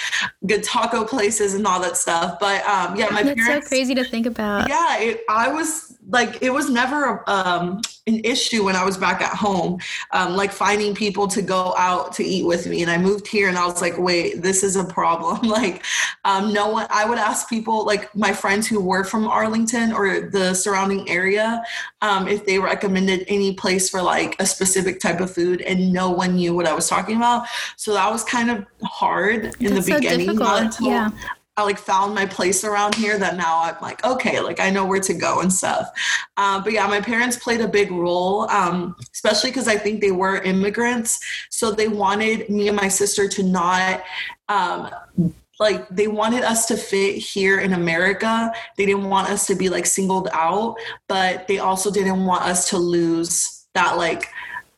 good 0.45 0.63
taco 0.63 1.03
places 1.03 1.55
and 1.55 1.65
all 1.65 1.79
that 1.81 1.97
stuff. 1.97 2.39
But 2.39 2.63
um, 2.65 2.95
yeah, 2.95 3.09
my 3.09 3.23
That's 3.23 3.41
parents. 3.41 3.65
so 3.65 3.69
crazy 3.69 3.95
to 3.95 4.03
think 4.03 4.27
about. 4.27 4.69
Yeah, 4.69 4.99
it, 4.99 5.21
I 5.27 5.51
was 5.51 5.96
like, 6.09 6.41
it 6.41 6.51
was 6.51 6.69
never 6.69 7.23
um, 7.29 7.81
an 8.07 8.21
issue 8.23 8.63
when 8.63 8.75
I 8.75 8.83
was 8.83 8.97
back 8.97 9.21
at 9.21 9.35
home, 9.35 9.79
um, 10.11 10.35
like 10.35 10.51
finding 10.51 10.95
people 10.95 11.27
to 11.27 11.41
go 11.41 11.75
out 11.77 12.13
to 12.13 12.23
eat 12.23 12.45
with 12.45 12.65
me. 12.65 12.81
And 12.81 12.89
I 12.89 12.97
moved 12.97 13.27
here 13.27 13.49
and 13.49 13.57
I 13.57 13.65
was 13.65 13.81
like, 13.81 13.97
wait, 13.97 14.41
this 14.41 14.63
is 14.63 14.77
a 14.77 14.85
problem. 14.85 15.41
like, 15.47 15.83
um, 16.23 16.53
no 16.53 16.69
one, 16.69 16.87
I 16.89 17.05
would 17.05 17.17
ask 17.17 17.49
people, 17.49 17.85
like 17.85 18.13
my 18.15 18.31
friends 18.31 18.67
who 18.67 18.79
were 18.79 19.03
from 19.03 19.27
Arlington 19.27 19.91
or 19.91 20.29
the 20.29 20.53
surrounding 20.53 21.09
area, 21.09 21.63
um, 22.01 22.27
if 22.27 22.45
they 22.45 22.59
recommended 22.59 23.25
any 23.27 23.53
place 23.53 23.89
for 23.89 24.01
like 24.01 24.35
a 24.39 24.45
specific 24.45 24.99
type 24.99 25.19
of 25.19 25.31
food, 25.31 25.61
and 25.61 25.91
no 25.91 26.09
one 26.09 26.35
knew 26.35 26.55
what 26.55 26.65
I 26.65 26.73
was 26.73 26.87
talking 26.87 27.17
about. 27.17 27.47
So 27.75 27.93
that 27.93 28.09
was 28.09 28.23
kind 28.23 28.49
of 28.49 28.65
hard 28.83 29.55
in 29.59 29.73
That's 29.73 29.87
the 29.87 29.95
beginning. 29.95 30.37
So 30.37 30.69
yeah. 30.81 31.09
I 31.57 31.63
like 31.63 31.79
found 31.79 32.13
my 32.13 32.27
place 32.27 32.63
around 32.63 32.93
here 32.93 33.17
that 33.17 33.35
now 33.35 33.63
I'm 33.63 33.75
like, 33.81 34.03
okay, 34.05 34.39
like 34.39 34.59
I 34.59 34.69
know 34.69 34.85
where 34.85 35.01
to 35.01 35.13
go 35.15 35.41
and 35.41 35.51
stuff. 35.51 35.89
Uh, 36.37 36.61
but 36.63 36.71
yeah, 36.71 36.85
my 36.85 37.01
parents 37.01 37.35
played 37.35 37.61
a 37.61 37.67
big 37.67 37.91
role, 37.91 38.47
um, 38.51 38.95
especially 39.11 39.49
because 39.49 39.67
I 39.67 39.75
think 39.75 39.99
they 39.99 40.11
were 40.11 40.37
immigrants. 40.37 41.19
So 41.49 41.71
they 41.71 41.87
wanted 41.87 42.47
me 42.49 42.67
and 42.67 42.77
my 42.77 42.87
sister 42.87 43.27
to 43.27 43.43
not. 43.43 44.03
Um, 44.49 44.91
like 45.59 45.89
they 45.89 46.07
wanted 46.07 46.43
us 46.43 46.67
to 46.67 46.77
fit 46.77 47.15
here 47.15 47.59
in 47.59 47.73
America. 47.73 48.51
They 48.77 48.85
didn't 48.85 49.09
want 49.09 49.31
us 49.31 49.47
to 49.47 49.55
be 49.55 49.69
like 49.69 49.87
singled 49.87 50.29
out, 50.31 50.75
but 51.07 51.47
they 51.47 51.57
also 51.57 51.89
didn't 51.89 52.25
want 52.25 52.43
us 52.43 52.69
to 52.69 52.77
lose 52.77 53.65
that 53.73 53.97
like 53.97 54.27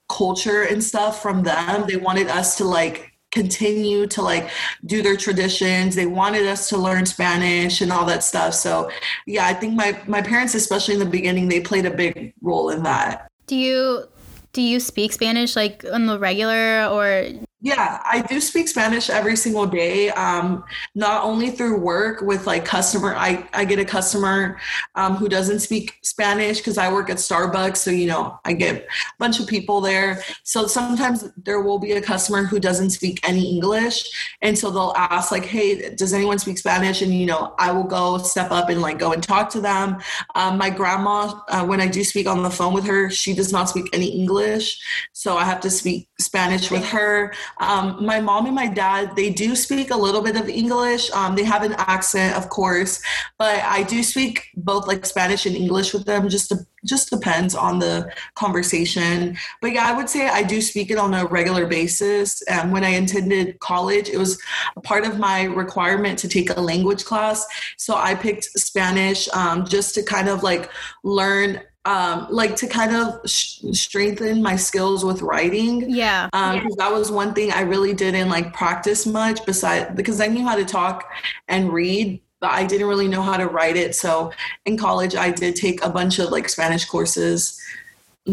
culture 0.08 0.64
and 0.64 0.82
stuff 0.82 1.22
from 1.22 1.44
them. 1.44 1.86
They 1.86 1.98
wanted 1.98 2.28
us 2.28 2.56
to 2.58 2.64
like 2.64 3.09
continue 3.32 4.08
to 4.08 4.22
like 4.22 4.50
do 4.86 5.02
their 5.02 5.16
traditions. 5.16 5.96
They 5.96 6.06
wanted 6.06 6.48
us 6.48 6.70
to 6.70 6.78
learn 6.78 7.06
spanish 7.06 7.82
and 7.82 7.92
all 7.92 8.06
that 8.06 8.24
stuff. 8.24 8.54
So 8.54 8.90
yeah 9.26 9.46
i 9.46 9.54
think 9.54 9.74
my 9.74 10.00
my 10.08 10.22
parents 10.22 10.56
especially 10.56 10.94
in 10.96 11.00
the 11.00 11.06
beginning 11.06 11.48
they 11.48 11.62
played 11.62 11.86
a 11.86 11.92
big 11.92 12.34
role 12.42 12.70
in 12.70 12.84
that. 12.84 13.30
Do 13.48 13.56
you 13.56 14.06
do 14.54 14.62
you 14.62 14.80
speak 14.80 15.14
spanish 15.14 15.56
like 15.56 15.86
on 15.92 16.08
the 16.08 16.20
regular 16.20 16.88
or 16.88 17.28
yeah, 17.62 18.02
I 18.06 18.22
do 18.22 18.40
speak 18.40 18.70
Spanish 18.70 19.10
every 19.10 19.36
single 19.36 19.66
day. 19.66 20.12
Um, 20.12 20.64
not 20.96 21.26
only 21.26 21.52
through 21.52 21.82
work 21.82 22.22
with 22.22 22.48
like 22.48 22.64
customer, 22.64 23.14
I, 23.16 23.48
I 23.54 23.66
get 23.66 23.80
a 23.80 23.86
customer 23.86 24.58
um, 24.96 25.16
who 25.16 25.28
doesn't 25.28 25.60
speak 25.60 26.00
Spanish 26.02 26.60
because 26.60 26.78
I 26.78 26.92
work 26.92 27.10
at 27.10 27.18
Starbucks. 27.18 27.78
So, 27.78 27.92
you 27.92 28.08
know, 28.08 28.40
I 28.46 28.54
get 28.54 28.84
a 28.84 28.88
bunch 29.18 29.42
of 29.42 29.48
people 29.48 29.82
there. 29.82 30.24
So 30.44 30.68
sometimes 30.68 31.30
there 31.36 31.60
will 31.62 31.80
be 31.80 31.92
a 31.92 32.02
customer 32.02 32.44
who 32.44 32.62
doesn't 32.62 32.92
speak 32.92 33.20
any 33.28 33.54
English. 33.54 34.10
And 34.42 34.58
so 34.58 34.72
they'll 34.72 34.94
ask, 34.96 35.30
like, 35.30 35.46
hey, 35.46 35.94
does 35.96 36.14
anyone 36.14 36.40
speak 36.40 36.60
Spanish? 36.60 37.02
And, 37.02 37.14
you 37.14 37.26
know, 37.26 37.56
I 37.60 37.74
will 37.74 37.84
go 37.84 38.20
step 38.20 38.52
up 38.52 38.70
and 38.70 38.82
like 38.82 39.00
go 39.00 39.12
and 39.12 39.22
talk 39.22 39.50
to 39.50 39.60
them. 39.60 39.98
Um, 40.36 40.58
my 40.58 40.70
grandma, 40.70 41.42
uh, 41.50 41.66
when 41.66 41.82
I 41.82 41.88
do 41.88 42.06
speak 42.06 42.26
on 42.26 42.42
the 42.42 42.50
phone 42.50 42.74
with 42.74 42.86
her, 42.86 43.10
she 43.10 43.34
does 43.34 43.52
not 43.52 43.68
speak 43.68 43.90
any 43.92 44.08
English. 44.08 44.82
So 45.12 45.36
I 45.36 45.44
have 45.44 45.60
to 45.62 45.70
speak 45.70 46.08
Spanish 46.20 46.72
with 46.72 46.86
her. 46.86 47.34
Um, 47.58 48.06
my 48.06 48.20
mom 48.20 48.46
and 48.46 48.56
my 48.56 48.68
dad, 48.68 49.16
they 49.16 49.30
do 49.30 49.56
speak 49.56 49.92
a 49.92 49.96
little 49.96 50.22
bit 50.22 50.36
of 50.36 50.48
English. 50.48 51.12
Um, 51.12 51.36
they 51.36 51.44
have 51.44 51.64
an 51.64 51.74
accent, 51.74 52.36
of 52.36 52.50
course, 52.50 53.02
but 53.38 53.64
I 53.64 53.84
do 53.84 54.04
speak 54.04 54.48
both 54.56 54.88
like 54.88 55.06
Spanish 55.06 55.46
and 55.46 55.56
English 55.56 55.94
with 55.94 56.06
them. 56.06 56.30
Just 56.30 56.50
to, 56.50 56.66
just 56.86 57.10
depends 57.10 57.56
on 57.56 57.80
the 57.80 58.12
conversation. 58.36 59.38
But 59.62 59.74
yeah, 59.74 59.88
I 59.88 59.96
would 59.96 60.10
say 60.10 60.28
I 60.28 60.44
do 60.44 60.62
speak 60.62 60.92
it 60.92 60.98
on 60.98 61.14
a 61.14 61.26
regular 61.26 61.68
basis. 61.68 62.42
And 62.44 62.72
when 62.72 62.84
I 62.84 62.92
attended 62.92 63.60
college, 63.60 64.10
it 64.10 64.18
was 64.18 64.40
a 64.76 64.82
part 64.82 65.06
of 65.06 65.20
my 65.20 65.44
requirement 65.44 66.20
to 66.20 66.28
take 66.28 66.56
a 66.56 66.62
language 66.62 67.06
class. 67.06 67.46
So 67.78 67.96
I 67.96 68.16
picked 68.16 68.46
Spanish 68.46 69.28
um, 69.34 69.66
just 69.66 69.96
to 69.96 70.04
kind 70.04 70.30
of 70.30 70.44
like 70.44 70.72
learn 71.04 71.62
um, 71.86 72.28
like 72.30 72.56
to 72.58 72.68
kind 72.68 72.96
of 72.96 73.30
sh- 73.30 73.62
strengthen 73.72 74.42
my 74.42 74.56
skills 74.56 75.06
with 75.06 75.22
writing. 75.22 75.90
Yeah. 75.90 76.30
Um, 76.34 76.58
yeah. 76.58 76.68
that 76.78 76.92
was 76.92 77.12
one 77.12 77.34
thing 77.34 77.52
I 77.52 77.62
really 77.62 77.94
didn't 77.94 78.30
like 78.30 78.54
practice 78.54 79.06
much 79.06 79.46
besides 79.46 79.96
because 79.96 80.22
I 80.22 80.28
knew 80.28 80.46
how 80.46 80.56
to 80.56 80.66
talk 80.66 81.10
and 81.48 81.72
read, 81.72 82.22
but 82.42 82.52
I 82.52 82.66
didn't 82.66 82.88
really 82.88 83.08
know 83.08 83.22
how 83.22 83.38
to 83.38 83.48
write 83.48 83.78
it. 83.78 83.96
So 83.96 84.32
in 84.66 84.78
college, 84.78 85.16
I 85.16 85.32
did 85.32 85.56
take 85.56 85.84
a 85.84 85.90
bunch 85.90 86.20
of 86.20 86.30
like 86.30 86.50
Spanish 86.50 86.86
courses 86.86 87.59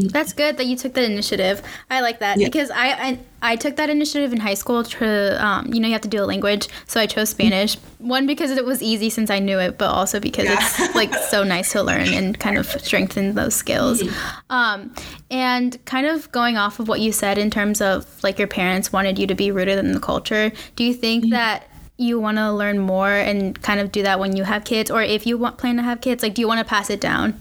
that's 0.01 0.33
good 0.33 0.57
that 0.57 0.67
you 0.67 0.77
took 0.77 0.95
that 0.95 1.05
initiative. 1.05 1.63
I 1.91 2.01
like 2.01 2.21
that 2.21 2.39
yeah. 2.39 2.47
because 2.47 2.71
I, 2.71 2.89
I, 2.89 3.19
I 3.43 3.57
took 3.57 3.77
that 3.77 3.91
initiative 3.91 4.33
in 4.33 4.41
high 4.41 4.55
school 4.55 4.83
to 4.85 5.45
um, 5.45 5.73
you 5.73 5.81
know 5.81 5.89
you 5.89 5.93
have 5.93 6.03
to 6.03 6.09
do 6.09 6.23
a 6.23 6.27
language, 6.27 6.69
so 6.87 7.01
I 7.01 7.07
chose 7.07 7.31
Spanish. 7.31 7.77
One 7.99 8.27
because 8.27 8.51
it 8.51 8.65
was 8.65 8.83
easy 8.83 9.11
since 9.11 9.31
I 9.31 9.39
knew 9.39 9.59
it, 9.59 9.79
but 9.79 9.91
also 9.91 10.21
because 10.21 10.47
yeah. 10.47 10.59
it's 10.59 10.95
like 10.95 11.15
so 11.15 11.45
nice 11.45 11.73
to 11.73 11.83
learn 11.83 12.09
and 12.09 12.39
kind 12.39 12.59
of 12.59 12.67
strengthen 12.67 13.35
those 13.35 13.55
skills. 13.55 14.03
Mm-hmm. 14.03 14.37
Um, 14.51 14.95
and 15.31 15.83
kind 15.85 16.07
of 16.07 16.31
going 16.33 16.57
off 16.57 16.79
of 16.79 16.89
what 16.89 17.01
you 17.01 17.13
said 17.13 17.39
in 17.39 17.51
terms 17.51 17.81
of 17.81 18.23
like 18.23 18.39
your 18.39 18.49
parents 18.49 18.93
wanted 18.93 19.19
you 19.19 19.27
to 19.27 19.35
be 19.35 19.51
rooted 19.51 19.79
in 19.79 19.93
the 19.93 20.01
culture. 20.01 20.53
Do 20.77 20.85
you 20.85 20.95
think 20.95 21.25
mm-hmm. 21.25 21.33
that 21.33 21.69
you 21.99 22.21
want 22.21 22.37
to 22.37 22.53
learn 22.53 22.79
more 22.79 23.11
and 23.11 23.61
kind 23.63 23.81
of 23.81 23.91
do 23.91 24.03
that 24.03 24.21
when 24.21 24.37
you 24.37 24.45
have 24.45 24.65
kids, 24.65 24.91
or 24.91 25.03
if 25.03 25.27
you 25.27 25.39
want 25.39 25.59
plan 25.59 25.77
to 25.77 25.83
have 25.83 26.01
kids, 26.01 26.23
like 26.23 26.35
do 26.35 26.43
you 26.43 26.49
want 26.49 26.59
to 26.59 26.65
pass 26.65 26.91
it 26.91 27.01
down? 27.01 27.41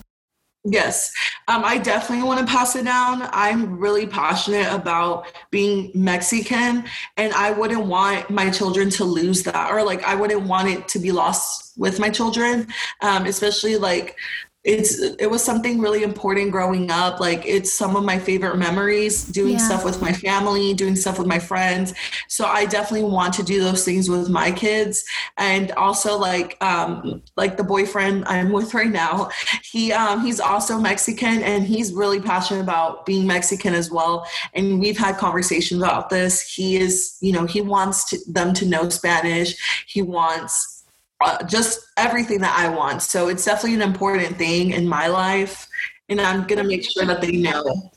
Yes, 0.67 1.13
um, 1.48 1.63
I 1.63 1.77
definitely 1.77 2.25
want 2.25 2.39
to 2.39 2.51
pass 2.51 2.75
it 2.75 2.86
down. 2.86 3.29
I'm 3.31 3.77
really 3.77 4.07
passionate 4.07 4.74
about 4.74 5.27
being 5.51 5.91
Mexican, 5.93 6.86
and 7.17 7.34
I 7.34 7.51
wouldn't 7.51 7.86
want 7.86 8.31
my 8.31 8.50
children 8.50 8.89
to 8.91 9.03
lose 9.03 9.43
that, 9.43 9.72
or 9.72 9.84
like 9.84 10.03
I 10.03 10.15
wouldn't 10.15 10.41
want 10.48 10.69
it 10.69 10.88
to 10.88 11.00
be 11.00 11.12
lost 11.12 11.77
with 11.77 12.00
my 12.00 12.10
children, 12.10 12.67
um, 13.01 13.27
especially 13.27 13.77
like 13.77 14.17
it's 14.65 15.00
it 15.00 15.29
was 15.29 15.43
something 15.43 15.79
really 15.79 16.01
important 16.01 16.51
growing 16.51 16.89
up. 16.89 17.19
Like 17.19 17.45
it's 17.45 17.72
some 17.72 17.95
of 17.95 18.03
my 18.03 18.17
favorite 18.17 18.57
memories 18.57 19.24
doing 19.24 19.53
yeah. 19.53 19.60
stuff 19.60 19.86
with 19.86 20.01
my 20.01 20.12
family 20.12 20.74
doing 20.74 20.95
stuff 20.95 21.19
with 21.19 21.27
my 21.27 21.38
friends. 21.39 21.93
So 22.27 22.45
i 22.45 22.65
definitely 22.65 23.07
want 23.10 23.34
to 23.36 23.43
do 23.43 23.63
those 23.63 23.86
things 23.86 24.10
with 24.10 24.27
my 24.27 24.51
kids. 24.51 25.05
And 25.38 25.72
also 25.74 26.17
like 26.17 26.57
um 26.63 27.22
like 27.36 27.57
the 27.57 27.63
boyfriend 27.63 28.25
i'm 28.25 28.51
with 28.51 28.74
right 28.74 28.89
now 28.89 29.29
he 29.63 29.93
um 29.93 30.25
he's 30.25 30.39
also 30.39 30.79
mexican 30.79 31.43
and 31.43 31.63
he's 31.65 31.93
really 31.93 32.19
passionate 32.19 32.62
about 32.62 33.05
being 33.05 33.27
mexican 33.27 33.75
as 33.75 33.91
well. 33.91 34.27
And 34.53 34.79
we've 34.79 34.98
had 34.98 35.17
conversations 35.17 35.81
about 35.81 36.10
this. 36.10 36.41
He 36.41 36.77
is 36.77 37.17
you 37.22 37.34
know 37.34 37.45
he 37.45 37.62
wants 37.62 38.10
to, 38.10 38.19
them 38.27 38.53
to 38.55 38.65
know 38.65 38.89
spanish. 38.89 39.55
He 39.86 40.01
wants 40.01 40.75
uh, 41.22 41.43
just 41.45 41.88
everything 41.98 42.41
that 42.41 42.57
I 42.57 42.69
want. 42.69 43.01
So 43.01 43.27
it's 43.27 43.45
definitely 43.45 43.75
an 43.75 43.81
important 43.81 44.38
thing 44.38 44.72
in 44.72 44.88
my 44.88 45.07
life, 45.07 45.67
and 46.10 46.19
I'm 46.19 46.45
gonna 46.45 46.63
make 46.63 46.89
sure 46.89 47.05
that 47.05 47.22
they 47.22 47.31
know. 47.31 47.91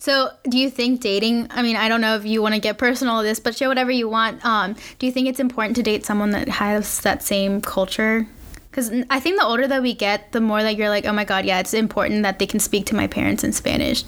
So, 0.00 0.30
do 0.48 0.56
you 0.56 0.70
think 0.70 1.00
dating? 1.00 1.48
I 1.50 1.60
mean, 1.62 1.74
I 1.74 1.88
don't 1.88 2.00
know 2.00 2.14
if 2.14 2.24
you 2.24 2.40
want 2.40 2.54
to 2.54 2.60
get 2.60 2.78
personal 2.78 3.16
with 3.16 3.26
this, 3.26 3.40
but 3.40 3.56
share 3.56 3.68
whatever 3.68 3.90
you 3.90 4.08
want. 4.08 4.44
Um, 4.44 4.76
do 5.00 5.06
you 5.06 5.12
think 5.12 5.28
it's 5.28 5.40
important 5.40 5.74
to 5.76 5.82
date 5.82 6.06
someone 6.06 6.30
that 6.30 6.48
has 6.48 7.00
that 7.00 7.24
same 7.24 7.60
culture? 7.60 8.28
Because 8.70 8.92
I 9.10 9.18
think 9.18 9.40
the 9.40 9.44
older 9.44 9.66
that 9.66 9.82
we 9.82 9.94
get, 9.94 10.30
the 10.30 10.40
more 10.40 10.62
that 10.62 10.76
you're 10.76 10.88
like, 10.88 11.04
oh 11.04 11.12
my 11.12 11.24
god, 11.24 11.44
yeah, 11.44 11.58
it's 11.58 11.74
important 11.74 12.22
that 12.22 12.38
they 12.38 12.46
can 12.46 12.60
speak 12.60 12.86
to 12.86 12.94
my 12.94 13.08
parents 13.08 13.42
in 13.42 13.52
Spanish. 13.52 14.04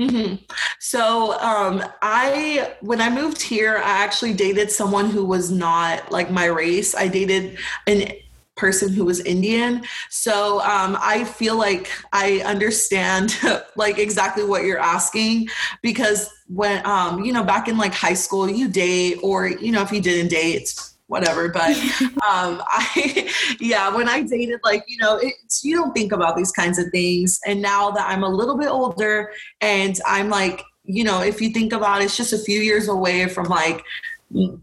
Mm-hmm. 0.00 0.36
So 0.80 1.38
um, 1.40 1.84
I, 2.00 2.74
when 2.80 3.00
I 3.00 3.10
moved 3.10 3.42
here, 3.42 3.76
I 3.76 4.02
actually 4.02 4.32
dated 4.32 4.70
someone 4.70 5.10
who 5.10 5.24
was 5.24 5.50
not 5.50 6.10
like 6.10 6.30
my 6.30 6.46
race. 6.46 6.94
I 6.94 7.08
dated 7.08 7.58
an 7.86 8.12
person 8.56 8.92
who 8.92 9.04
was 9.04 9.20
Indian. 9.20 9.82
So 10.10 10.60
um, 10.60 10.96
I 11.00 11.24
feel 11.24 11.56
like 11.56 11.90
I 12.12 12.42
understand 12.44 13.36
like 13.76 13.98
exactly 13.98 14.44
what 14.44 14.64
you're 14.64 14.78
asking 14.78 15.48
because 15.82 16.30
when 16.48 16.84
um, 16.86 17.24
you 17.24 17.32
know 17.32 17.42
back 17.42 17.68
in 17.68 17.76
like 17.78 17.94
high 17.94 18.14
school, 18.14 18.48
you 18.48 18.68
date 18.68 19.18
or 19.22 19.48
you 19.48 19.72
know 19.72 19.82
if 19.82 19.90
you 19.90 20.00
didn't 20.00 20.28
date, 20.28 20.72
whatever. 21.06 21.48
But 21.48 21.76
um, 22.02 22.62
I, 22.68 23.30
yeah, 23.60 23.94
when 23.94 24.08
I 24.08 24.22
dated, 24.22 24.60
like, 24.64 24.84
you 24.86 24.98
know, 24.98 25.18
it's, 25.20 25.64
you 25.64 25.76
don't 25.76 25.92
think 25.92 26.12
about 26.12 26.36
these 26.36 26.52
kinds 26.52 26.78
of 26.78 26.90
things. 26.90 27.38
And 27.46 27.60
now 27.60 27.90
that 27.90 28.08
I'm 28.08 28.24
a 28.24 28.28
little 28.28 28.56
bit 28.56 28.68
older 28.68 29.30
and 29.60 29.98
I'm 30.06 30.28
like, 30.28 30.62
you 30.84 31.04
know, 31.04 31.22
if 31.22 31.40
you 31.40 31.50
think 31.50 31.72
about 31.72 32.02
it, 32.02 32.06
it's 32.06 32.16
just 32.16 32.32
a 32.32 32.38
few 32.38 32.60
years 32.60 32.88
away 32.88 33.28
from 33.28 33.46
like 33.46 33.84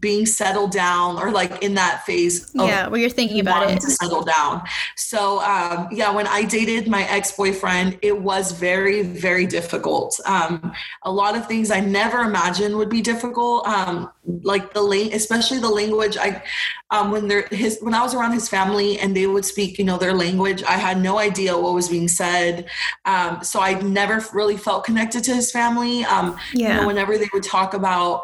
being 0.00 0.26
settled 0.26 0.72
down 0.72 1.16
or 1.16 1.30
like 1.30 1.62
in 1.62 1.74
that 1.74 2.04
phase 2.04 2.50
yeah 2.54 2.88
where 2.88 3.00
you're 3.00 3.08
thinking 3.08 3.40
about 3.40 3.70
it. 3.70 3.80
to 3.80 3.90
settle 3.90 4.22
down. 4.22 4.62
So 4.96 5.40
um, 5.40 5.88
yeah 5.92 6.10
when 6.10 6.26
i 6.26 6.42
dated 6.42 6.88
my 6.88 7.04
ex-boyfriend 7.04 7.98
it 8.02 8.20
was 8.20 8.52
very 8.52 9.02
very 9.02 9.46
difficult. 9.46 10.18
Um, 10.26 10.72
a 11.02 11.12
lot 11.12 11.36
of 11.36 11.46
things 11.46 11.70
i 11.70 11.80
never 11.80 12.20
imagined 12.20 12.76
would 12.76 12.90
be 12.90 13.00
difficult. 13.00 13.66
Um, 13.66 14.10
like 14.42 14.74
the 14.74 14.82
late 14.82 15.14
especially 15.14 15.58
the 15.58 15.68
language 15.68 16.16
i 16.16 16.42
um, 16.90 17.10
when 17.10 17.28
they're 17.28 17.46
his 17.50 17.78
when 17.80 17.94
i 17.94 18.02
was 18.02 18.14
around 18.14 18.32
his 18.32 18.48
family 18.48 18.98
and 18.98 19.16
they 19.16 19.26
would 19.26 19.44
speak 19.44 19.78
you 19.78 19.84
know 19.84 19.96
their 19.96 20.14
language 20.14 20.62
i 20.64 20.76
had 20.76 21.00
no 21.00 21.18
idea 21.18 21.56
what 21.56 21.74
was 21.74 21.88
being 21.88 22.08
said. 22.08 22.66
Um, 23.04 23.42
so 23.42 23.60
i 23.60 23.74
never 23.80 24.24
really 24.32 24.56
felt 24.56 24.84
connected 24.84 25.22
to 25.24 25.34
his 25.34 25.50
family. 25.52 26.04
Um, 26.04 26.36
yeah. 26.52 26.74
you 26.74 26.80
know 26.80 26.86
whenever 26.86 27.16
they 27.18 27.28
would 27.32 27.42
talk 27.42 27.74
about 27.74 28.22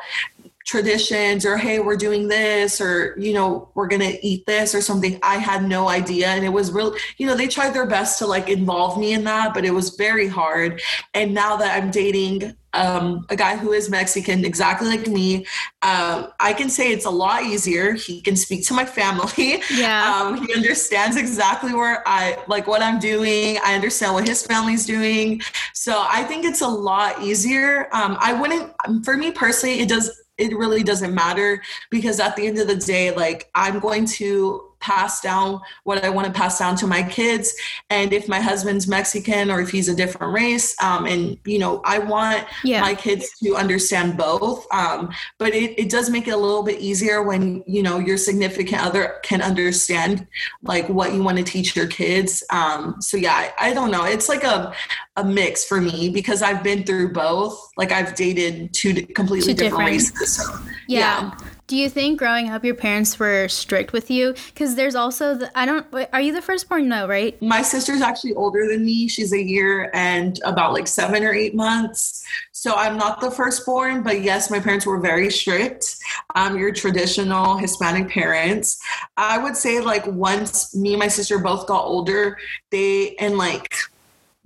traditions 0.67 1.47
or 1.47 1.57
hey 1.57 1.79
we're 1.79 1.97
doing 1.97 2.27
this 2.27 2.81
or 2.81 3.15
you 3.17 3.33
know 3.33 3.71
we're 3.75 3.87
gonna 3.87 4.15
eat 4.21 4.45
this 4.47 4.75
or 4.75 4.83
something 4.83 5.17
i 5.23 5.37
had 5.37 5.63
no 5.63 5.89
idea 5.89 6.27
and 6.27 6.45
it 6.45 6.49
was 6.49 6.73
real 6.73 6.93
you 7.19 7.27
know 7.27 7.37
they 7.37 7.47
tried 7.47 7.73
their 7.73 7.87
best 7.87 8.19
to 8.19 8.27
like 8.27 8.49
involve 8.49 8.99
me 8.99 9.13
in 9.13 9.23
that 9.23 9.55
but 9.55 9.65
it 9.65 9.71
was 9.71 9.91
very 9.91 10.27
hard 10.27 10.83
and 11.15 11.33
now 11.33 11.57
that 11.57 11.81
i'm 11.81 11.91
dating 11.93 12.53
um, 12.77 13.25
a 13.31 13.37
guy 13.37 13.57
who 13.57 13.73
is 13.73 13.89
Mexican, 13.89 14.45
exactly 14.45 14.89
like 14.89 15.07
me. 15.07 15.47
Um, 15.81 16.29
I 16.41 16.53
can 16.53 16.69
say 16.69 16.93
it's 16.93 17.07
a 17.07 17.11
lot 17.11 17.43
easier. 17.43 17.95
He 17.95 18.21
can 18.21 18.37
speak 18.37 18.67
to 18.67 18.75
my 18.75 18.85
family. 18.85 19.63
Yeah. 19.71 20.05
Um, 20.27 20.47
he 20.47 20.55
understands 20.55 21.17
exactly 21.17 21.75
where 21.75 22.03
I 22.07 22.43
like 22.49 22.67
what 22.67 22.83
I'm 22.83 22.99
doing. 22.99 23.59
I 23.65 23.75
understand 23.75 24.15
what 24.15 24.27
his 24.27 24.47
family's 24.47 24.85
doing. 24.85 25.41
So 25.75 26.05
I 26.09 26.23
think 26.25 26.45
it's 26.45 26.61
a 26.61 26.69
lot 26.69 27.23
easier. 27.23 27.89
Um, 27.93 28.17
I 28.21 28.33
wouldn't, 28.33 28.73
for 29.05 29.17
me 29.17 29.31
personally, 29.31 29.81
it 29.81 29.89
does 29.89 30.11
it 30.39 30.57
really 30.57 30.83
doesn't 30.83 31.15
matter 31.15 31.63
because 31.91 32.21
at 32.21 32.37
the 32.37 32.47
end 32.47 32.59
of 32.59 32.67
the 32.67 32.77
day 32.77 33.11
like 33.15 33.51
i'm 33.55 33.79
going 33.79 34.05
to 34.05 34.63
pass 34.87 35.21
down 35.21 35.61
what 35.83 36.05
I 36.05 36.11
want 36.11 36.29
to 36.29 36.33
pass 36.33 36.61
down 36.61 36.77
to 36.77 36.87
my 36.87 37.03
kids. 37.03 37.53
And 37.91 38.13
if 38.13 38.29
my 38.29 38.41
husband's 38.41 38.87
Mexican 38.87 39.51
or 39.51 39.61
if 39.61 39.71
he's 39.71 39.89
a 39.89 39.97
different 39.97 40.33
race, 40.33 40.81
um, 40.81 41.07
and 41.07 41.37
you 41.45 41.59
know, 41.59 41.81
I 41.85 41.99
want 41.99 42.47
yeah. 42.63 42.81
my 42.81 42.95
kids 42.95 43.29
to 43.43 43.57
understand 43.57 44.17
both. 44.17 44.65
Um, 44.73 45.11
but 45.39 45.53
it, 45.55 45.77
it 45.77 45.91
does 45.91 46.09
make 46.09 46.29
it 46.29 46.35
a 46.35 46.37
little 46.37 46.63
bit 46.63 46.81
easier 46.81 47.25
when 47.25 47.65
you 47.67 47.83
know 47.83 47.99
your 47.99 48.17
significant 48.17 48.81
other 48.81 49.17
can 49.25 49.43
understand 49.43 50.27
like 50.63 50.89
what 50.89 51.13
you 51.13 51.23
want 51.23 51.39
to 51.39 51.45
teach 51.45 51.75
your 51.75 51.89
kids. 51.89 52.45
Um, 52.51 52.97
so 53.01 53.17
yeah, 53.17 53.35
I, 53.35 53.71
I 53.71 53.75
don't 53.75 53.91
know. 53.91 54.05
It's 54.05 54.29
like 54.29 54.45
a 54.45 54.73
a 55.17 55.25
mix 55.25 55.65
for 55.65 55.81
me 55.81 56.11
because 56.11 56.43
I've 56.43 56.63
been 56.63 56.85
through 56.85 57.13
both. 57.13 57.59
Like 57.77 57.91
I've 57.91 58.15
dated 58.15 58.73
two 58.73 58.95
completely 59.07 59.55
two 59.55 59.65
different, 59.65 59.91
different, 59.91 60.21
races. 60.21 60.37
So, 60.37 60.45
yeah. 60.87 61.33
yeah. 61.33 61.56
Do 61.67 61.77
you 61.77 61.91
think 61.91 62.21
growing 62.21 62.49
up 62.49 62.65
your 62.65 62.77
parents 62.77 63.19
were 63.19 63.49
strict 63.49 63.93
with 63.93 64.09
you? 64.09 64.35
Because 64.55 64.77
there's 64.77 64.95
also 64.95 65.35
the 65.35 65.59
I 65.59 65.67
don't. 65.67 65.85
Are 66.13 66.21
you 66.21 66.33
the 66.33 66.41
firstborn? 66.43 66.89
No, 66.89 67.09
right? 67.09 67.41
My 67.43 67.63
sister's 67.63 68.03
actually 68.03 68.35
older 68.35 68.69
than 68.69 68.85
me. 68.85 69.09
She's 69.09 69.33
a 69.33 69.43
year 69.43 69.91
and 69.93 70.39
about 70.45 70.75
like 70.75 70.87
seven 70.87 71.25
or 71.25 71.33
eight 71.33 71.57
months. 71.57 72.25
So 72.53 72.75
I'm 72.75 72.97
not 72.97 73.21
the 73.21 73.33
firstborn, 73.33 74.05
but 74.05 74.23
yes, 74.23 74.49
my 74.49 74.61
parents 74.61 74.87
were 74.87 75.01
very 75.01 75.29
strict. 75.29 75.97
Um, 76.37 76.57
your 76.57 76.73
traditional 76.73 77.57
Hispanic 77.57 78.11
parents. 78.11 78.79
I 79.17 79.39
would 79.39 79.57
say 79.57 79.81
like 79.81 80.07
once 80.07 80.75
me 80.75 80.93
and 80.93 81.01
my 81.01 81.09
sister 81.09 81.39
both 81.39 81.67
got 81.67 81.85
older, 81.85 82.39
they 82.71 83.17
and 83.17 83.39
like 83.39 83.75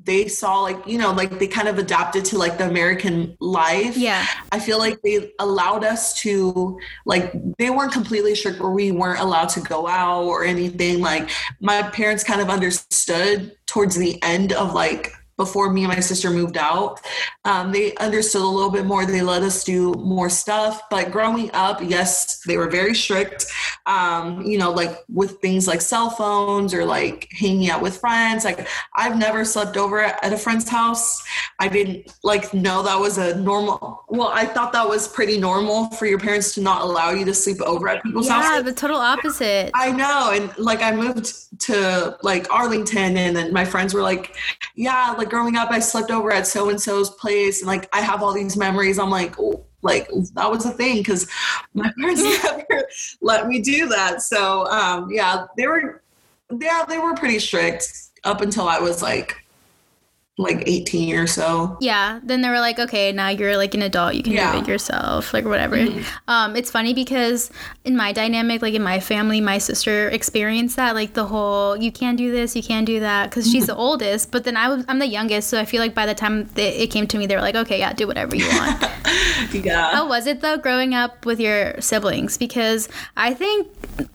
they 0.05 0.29
saw 0.29 0.61
like 0.61 0.87
you 0.87 0.99
know 0.99 1.13
like 1.13 1.39
they 1.39 1.47
kind 1.47 1.69
of 1.69 1.79
adapted 1.79 2.25
to 2.25 2.39
like 2.39 2.59
the 2.59 2.67
american 2.67 3.37
life. 3.41 3.97
Yeah. 3.97 4.27
I 4.53 4.59
feel 4.59 4.79
like 4.79 5.01
they 5.03 5.33
allowed 5.39 5.85
us 5.85 6.15
to 6.21 6.79
like 7.07 7.33
they 7.59 7.71
weren't 7.71 7.93
completely 7.93 8.35
strict 8.35 8.61
where 8.61 8.71
we 8.71 8.93
weren't 8.93 9.21
allowed 9.21 9.49
to 9.51 9.61
go 9.61 9.87
out 9.87 10.25
or 10.25 10.45
anything. 10.45 11.01
Like 11.01 11.31
my 11.61 11.83
parents 11.83 12.25
kind 12.25 12.41
of 12.41 12.49
understood 12.49 13.57
towards 13.67 13.97
the 13.97 14.21
end 14.23 14.53
of 14.53 14.75
like 14.75 15.13
before 15.41 15.73
me 15.73 15.85
and 15.85 15.93
my 15.93 16.01
sister 16.01 16.31
moved 16.31 16.59
out. 16.59 17.01
Um, 17.47 17.73
they 17.73 17.95
understood 17.97 18.43
a 18.43 18.47
little 18.47 18.71
bit 18.71 18.85
more. 18.85 19.07
They 19.07 19.23
let 19.23 19.43
us 19.43 19.65
do 19.65 19.95
more 19.95 20.29
stuff. 20.29 20.83
But 20.91 21.11
growing 21.11 21.51
up, 21.55 21.81
yes, 21.83 22.43
they 22.47 22.59
were 22.59 22.69
very 22.69 22.95
strict. 22.95 23.47
Um, 23.87 24.43
you 24.43 24.59
know, 24.59 24.71
like 24.71 24.99
with 25.09 25.41
things 25.41 25.67
like 25.67 25.81
cell 25.81 26.11
phones 26.11 26.75
or 26.75 26.85
like 26.85 27.27
hanging 27.33 27.71
out 27.71 27.81
with 27.81 27.97
friends. 27.97 28.45
Like 28.45 28.69
I've 28.95 29.17
never 29.17 29.45
slept 29.47 29.79
over 29.79 30.01
at 30.01 30.33
a 30.33 30.37
friend's 30.37 30.69
house. 30.69 31.23
I 31.59 31.69
didn't 31.69 32.13
like 32.23 32.53
know 32.53 32.83
that 32.83 33.01
was 33.01 33.17
a 33.17 33.35
normal. 33.37 34.05
Well, 34.09 34.29
I 34.29 34.45
thought 34.45 34.73
that 34.75 34.87
was 34.87 35.09
pretty 35.09 35.39
normal 35.39 35.89
for 35.91 36.05
your 36.05 36.19
parents 36.19 36.55
to 36.55 36.61
not 36.61 36.83
allow 36.83 37.13
you 37.13 37.25
to 37.25 37.35
sleep 37.35 37.63
over 37.63 37.89
at 37.89 38.03
people's 38.03 38.27
yeah, 38.27 38.35
houses. 38.35 38.51
Yeah, 38.57 38.63
the 38.63 38.73
total 38.75 38.99
opposite. 38.99 39.71
I 39.75 39.91
know, 39.91 40.33
and 40.35 40.57
like 40.59 40.83
I 40.83 40.93
moved 40.93 41.33
to 41.61 42.17
like 42.23 42.51
Arlington, 42.51 43.17
and 43.17 43.37
then 43.37 43.53
my 43.53 43.65
friends 43.65 43.95
were 43.95 44.03
like, 44.03 44.37
"Yeah, 44.75 45.15
like 45.17 45.31
growing 45.31 45.57
up, 45.57 45.71
I 45.71 45.79
slept 45.79 46.11
over 46.11 46.33
at 46.33 46.47
so 46.47 46.71
and 46.71 46.81
so's 46.81 47.11
place, 47.11 47.61
and 47.61 47.69
like 47.69 47.89
I 47.95 48.01
have 48.01 48.23
all 48.23 48.33
these 48.33 48.57
memories. 48.57 48.99
I'm 48.99 49.11
like, 49.11 49.39
oh, 49.39 49.65
like 49.83 50.09
that 50.35 50.51
was 50.51 50.67
a 50.67 50.71
thing 50.71 50.99
because 50.99 51.29
my 51.75 51.91
parents 51.99 52.23
never 52.45 52.87
let 53.21 53.47
me 53.47 53.61
do 53.61 53.89
that. 53.89 54.23
So 54.23 54.67
um, 54.67 55.11
yeah, 55.11 55.47
they 55.57 55.67
were, 55.67 56.03
yeah, 56.59 56.85
they 56.89 56.99
were 56.99 57.15
pretty 57.15 57.39
strict 57.39 57.93
up 58.25 58.41
until 58.41 58.69
I 58.69 58.79
was 58.79 59.03
like 59.03 59.37
like 60.41 60.63
18 60.67 61.17
or 61.17 61.27
so. 61.27 61.77
Yeah. 61.81 62.21
Then 62.23 62.41
they 62.41 62.49
were 62.49 62.61
like, 62.61 62.79
okay, 62.79 63.13
now 63.13 63.29
you're 63.29 63.57
like 63.57 63.75
an 63.75 63.83
adult. 63.83 64.15
You 64.15 64.23
can 64.23 64.33
yeah. 64.33 64.53
do 64.53 64.59
it 64.59 64.69
yourself, 64.69 65.33
like 65.35 65.45
whatever. 65.45 65.77
Mm-hmm. 65.77 66.03
Um, 66.29 66.57
it's 66.57 66.71
funny 66.71 66.95
because 66.95 67.51
in 67.85 67.97
my 67.97 68.13
dynamic, 68.13 68.63
like 68.63 68.75
in 68.75 68.83
my 68.83 69.01
family, 69.01 69.41
my 69.41 69.59
sister 69.59 70.09
experienced 70.09 70.77
that, 70.77 70.95
like 70.95 71.15
the 71.15 71.27
whole, 71.27 71.77
you 71.77 71.93
can't 71.93 72.17
do 72.17 72.33
this, 72.33 72.57
you 72.57 72.63
can't 72.63 72.87
do 72.87 73.01
that, 73.01 73.31
because 73.31 73.51
she's 73.51 73.67
the 73.67 73.77
oldest. 73.77 74.31
But 74.31 74.45
then 74.45 74.57
I 74.57 74.69
was, 74.69 74.85
I'm 74.89 74.99
the 74.99 75.07
youngest, 75.07 75.49
so 75.49 75.61
I 75.61 75.65
feel 75.65 75.81
like 75.81 75.95
by 75.95 76.07
the 76.07 76.15
time 76.15 76.49
it 76.57 76.91
came 76.91 77.07
to 77.09 77.19
me, 77.19 77.27
they 77.27 77.37
were 77.37 77.43
like, 77.43 77.55
okay, 77.55 77.79
yeah, 77.79 77.93
do 77.93 78.07
whatever 78.07 78.35
you 78.35 78.49
want. 78.49 78.83
yeah. 79.53 79.91
How 79.93 80.09
was 80.09 80.27
it 80.27 80.41
though, 80.41 80.57
growing 80.57 80.95
up 80.95 81.27
with 81.27 81.41
your 81.41 81.81
siblings? 81.81 82.37
Because 82.37 82.89
I 83.17 83.35
think 83.35 83.69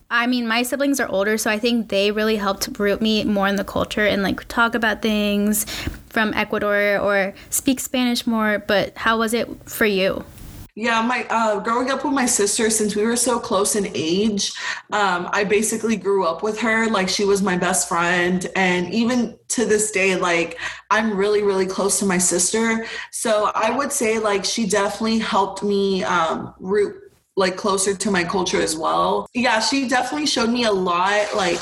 I 0.10 0.28
mean, 0.28 0.48
my 0.48 0.64
siblings 0.64 1.00
are 1.00 1.10
older, 1.10 1.38
so 1.38 1.50
I 1.50 1.58
think 1.58 1.90
they 1.90 2.12
really 2.12 2.36
helped 2.36 2.70
root 2.78 3.02
me 3.02 3.24
more 3.24 3.48
in 3.48 3.56
the 3.56 3.64
culture 3.64 4.06
and 4.06 4.22
like 4.22 4.48
talk 4.48 4.76
about 4.76 5.02
things 5.02 5.66
from 6.10 6.34
Ecuador 6.34 7.00
or 7.00 7.34
speak 7.50 7.80
Spanish 7.80 8.28
more. 8.28 8.60
But 8.60 8.96
how 8.98 9.18
was 9.18 9.34
it 9.34 9.50
for 9.68 9.86
you? 9.86 10.24
Yeah, 10.78 11.02
my 11.02 11.26
uh, 11.30 11.62
growing 11.62 11.90
up 11.90 12.04
with 12.04 12.14
my 12.14 12.26
sister, 12.26 12.70
since 12.70 12.98
we 12.98 13.06
were 13.06 13.16
so 13.16 13.40
close 13.40 13.78
in 13.78 13.88
age, 13.96 14.52
um, 14.92 15.30
I 15.32 15.46
basically 15.46 15.96
grew 15.96 16.26
up 16.26 16.44
with 16.44 16.60
her. 16.60 16.90
Like 16.90 17.08
she 17.08 17.24
was 17.24 17.42
my 17.42 17.58
best 17.58 17.88
friend, 17.88 18.46
and 18.58 18.94
even 18.94 19.40
to 19.50 19.66
this 19.66 19.92
day, 19.92 20.18
like 20.18 20.60
I'm 20.92 21.16
really, 21.16 21.44
really 21.44 21.66
close 21.66 21.98
to 22.00 22.06
my 22.06 22.18
sister. 22.18 22.86
So 23.12 23.52
I 23.56 23.72
would 23.72 23.94
say, 23.94 24.20
like, 24.20 24.44
she 24.44 24.68
definitely 24.68 25.20
helped 25.20 25.64
me 25.64 26.04
um, 26.04 26.54
root 26.60 27.05
like 27.36 27.58
closer 27.58 27.94
to 27.94 28.12
my 28.12 28.24
culture 28.24 28.62
as 28.62 28.78
well. 28.78 29.28
Yeah, 29.34 29.60
she 29.60 29.88
definitely 29.88 30.28
showed 30.28 30.50
me 30.50 30.64
a 30.64 30.72
lot. 30.72 31.36
Like 31.36 31.60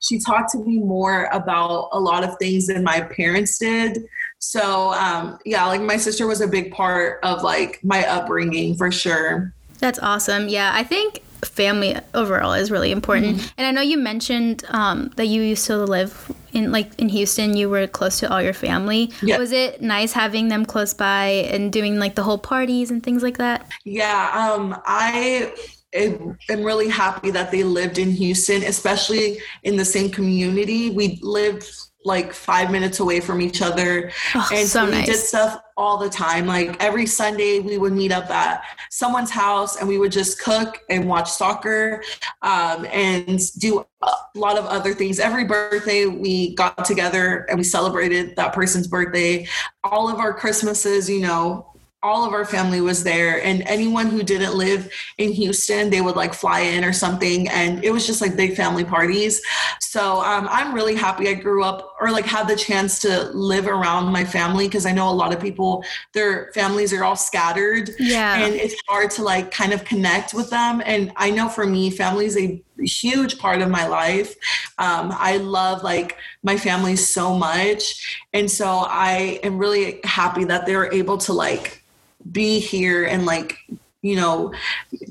she 0.00 0.18
talked 0.18 0.50
to 0.52 0.58
me 0.58 0.78
more 0.78 1.28
about 1.32 1.90
a 1.92 2.00
lot 2.00 2.24
of 2.24 2.36
things 2.38 2.66
than 2.66 2.82
my 2.82 3.00
parents 3.00 3.58
did. 3.58 4.06
So 4.38 4.92
um 4.94 5.38
yeah, 5.44 5.66
like 5.66 5.82
my 5.82 5.96
sister 5.96 6.26
was 6.26 6.40
a 6.40 6.48
big 6.48 6.72
part 6.72 7.20
of 7.22 7.42
like 7.42 7.80
my 7.82 8.06
upbringing 8.06 8.76
for 8.76 8.90
sure. 8.90 9.52
That's 9.78 9.98
awesome. 9.98 10.48
Yeah, 10.48 10.70
I 10.74 10.84
think 10.84 11.22
family 11.44 11.96
overall 12.14 12.52
is 12.52 12.70
really 12.70 12.90
important. 12.90 13.38
Mm-hmm. 13.38 13.48
And 13.58 13.66
I 13.66 13.70
know 13.70 13.80
you 13.80 13.98
mentioned 13.98 14.64
um, 14.68 15.10
that 15.16 15.26
you 15.26 15.42
used 15.42 15.66
to 15.66 15.76
live 15.78 16.32
in 16.52 16.72
like 16.72 16.98
in 16.98 17.08
Houston. 17.08 17.56
You 17.56 17.68
were 17.68 17.86
close 17.86 18.18
to 18.20 18.32
all 18.32 18.42
your 18.42 18.52
family. 18.52 19.12
Yeah. 19.22 19.38
Was 19.38 19.52
it 19.52 19.82
nice 19.82 20.12
having 20.12 20.48
them 20.48 20.64
close 20.64 20.94
by 20.94 21.26
and 21.50 21.72
doing 21.72 21.98
like 21.98 22.14
the 22.14 22.22
whole 22.22 22.38
parties 22.38 22.90
and 22.90 23.02
things 23.02 23.22
like 23.22 23.38
that? 23.38 23.68
Yeah. 23.84 24.30
Um, 24.34 24.80
I 24.86 25.52
am 25.94 26.36
really 26.48 26.88
happy 26.88 27.30
that 27.30 27.50
they 27.50 27.62
lived 27.62 27.98
in 27.98 28.10
Houston, 28.10 28.62
especially 28.62 29.38
in 29.62 29.76
the 29.76 29.84
same 29.84 30.10
community. 30.10 30.90
We 30.90 31.18
lived 31.22 31.68
like 32.04 32.32
five 32.32 32.70
minutes 32.70 33.00
away 33.00 33.20
from 33.20 33.40
each 33.40 33.62
other. 33.62 34.12
Oh, 34.34 34.48
and 34.52 34.68
so, 34.68 34.84
we 34.84 34.92
nice. 34.92 35.06
did 35.06 35.16
stuff 35.16 35.60
all 35.76 35.96
the 35.96 36.08
time. 36.08 36.46
Like 36.46 36.82
every 36.82 37.06
Sunday, 37.06 37.60
we 37.60 37.78
would 37.78 37.92
meet 37.92 38.12
up 38.12 38.30
at 38.30 38.62
someone's 38.90 39.30
house 39.30 39.76
and 39.76 39.88
we 39.88 39.98
would 39.98 40.12
just 40.12 40.40
cook 40.40 40.80
and 40.90 41.08
watch 41.08 41.30
soccer 41.30 42.02
um, 42.42 42.86
and 42.86 43.40
do 43.58 43.84
a 44.02 44.12
lot 44.34 44.58
of 44.58 44.66
other 44.66 44.94
things. 44.94 45.18
Every 45.18 45.44
birthday, 45.44 46.06
we 46.06 46.54
got 46.54 46.84
together 46.84 47.46
and 47.48 47.58
we 47.58 47.64
celebrated 47.64 48.36
that 48.36 48.52
person's 48.52 48.86
birthday. 48.86 49.48
All 49.82 50.08
of 50.08 50.18
our 50.18 50.34
Christmases, 50.34 51.08
you 51.08 51.20
know, 51.20 51.74
all 52.04 52.26
of 52.26 52.34
our 52.34 52.44
family 52.44 52.82
was 52.82 53.02
there 53.02 53.42
and 53.42 53.62
anyone 53.62 54.08
who 54.08 54.22
didn't 54.22 54.54
live 54.54 54.92
in 55.16 55.32
houston 55.32 55.88
they 55.88 56.02
would 56.02 56.16
like 56.16 56.34
fly 56.34 56.60
in 56.60 56.84
or 56.84 56.92
something 56.92 57.48
and 57.48 57.82
it 57.82 57.90
was 57.90 58.06
just 58.06 58.20
like 58.20 58.36
big 58.36 58.54
family 58.54 58.84
parties 58.84 59.40
so 59.80 60.22
um, 60.22 60.46
i'm 60.50 60.74
really 60.74 60.94
happy 60.94 61.28
i 61.28 61.32
grew 61.32 61.64
up 61.64 61.93
or 62.04 62.10
like 62.10 62.26
had 62.26 62.46
the 62.46 62.54
chance 62.54 62.98
to 62.98 63.30
live 63.30 63.66
around 63.66 64.12
my 64.12 64.24
family 64.24 64.66
because 64.66 64.84
i 64.84 64.92
know 64.92 65.08
a 65.08 65.18
lot 65.22 65.32
of 65.32 65.40
people 65.40 65.82
their 66.12 66.52
families 66.52 66.92
are 66.92 67.02
all 67.02 67.16
scattered. 67.16 67.90
Yeah. 67.98 68.36
And 68.36 68.54
it's 68.54 68.74
hard 68.86 69.10
to 69.12 69.22
like 69.22 69.50
kind 69.50 69.72
of 69.72 69.84
connect 69.84 70.34
with 70.34 70.50
them. 70.50 70.82
And 70.84 71.12
i 71.16 71.30
know 71.30 71.48
for 71.48 71.66
me 71.66 71.90
family 71.90 72.26
is 72.26 72.36
a 72.36 72.62
huge 72.78 73.38
part 73.38 73.62
of 73.62 73.70
my 73.70 73.86
life. 73.86 74.34
Um, 74.78 75.14
i 75.18 75.38
love 75.38 75.82
like 75.82 76.18
my 76.42 76.58
family 76.58 76.96
so 76.96 77.36
much. 77.36 78.20
And 78.34 78.50
so 78.50 78.84
i 78.88 79.40
am 79.42 79.56
really 79.56 80.00
happy 80.04 80.44
that 80.44 80.66
they 80.66 80.76
were 80.76 80.92
able 80.92 81.16
to 81.18 81.32
like 81.32 81.82
be 82.30 82.58
here 82.58 83.04
and 83.04 83.24
like 83.24 83.58
you 84.02 84.16
know 84.16 84.52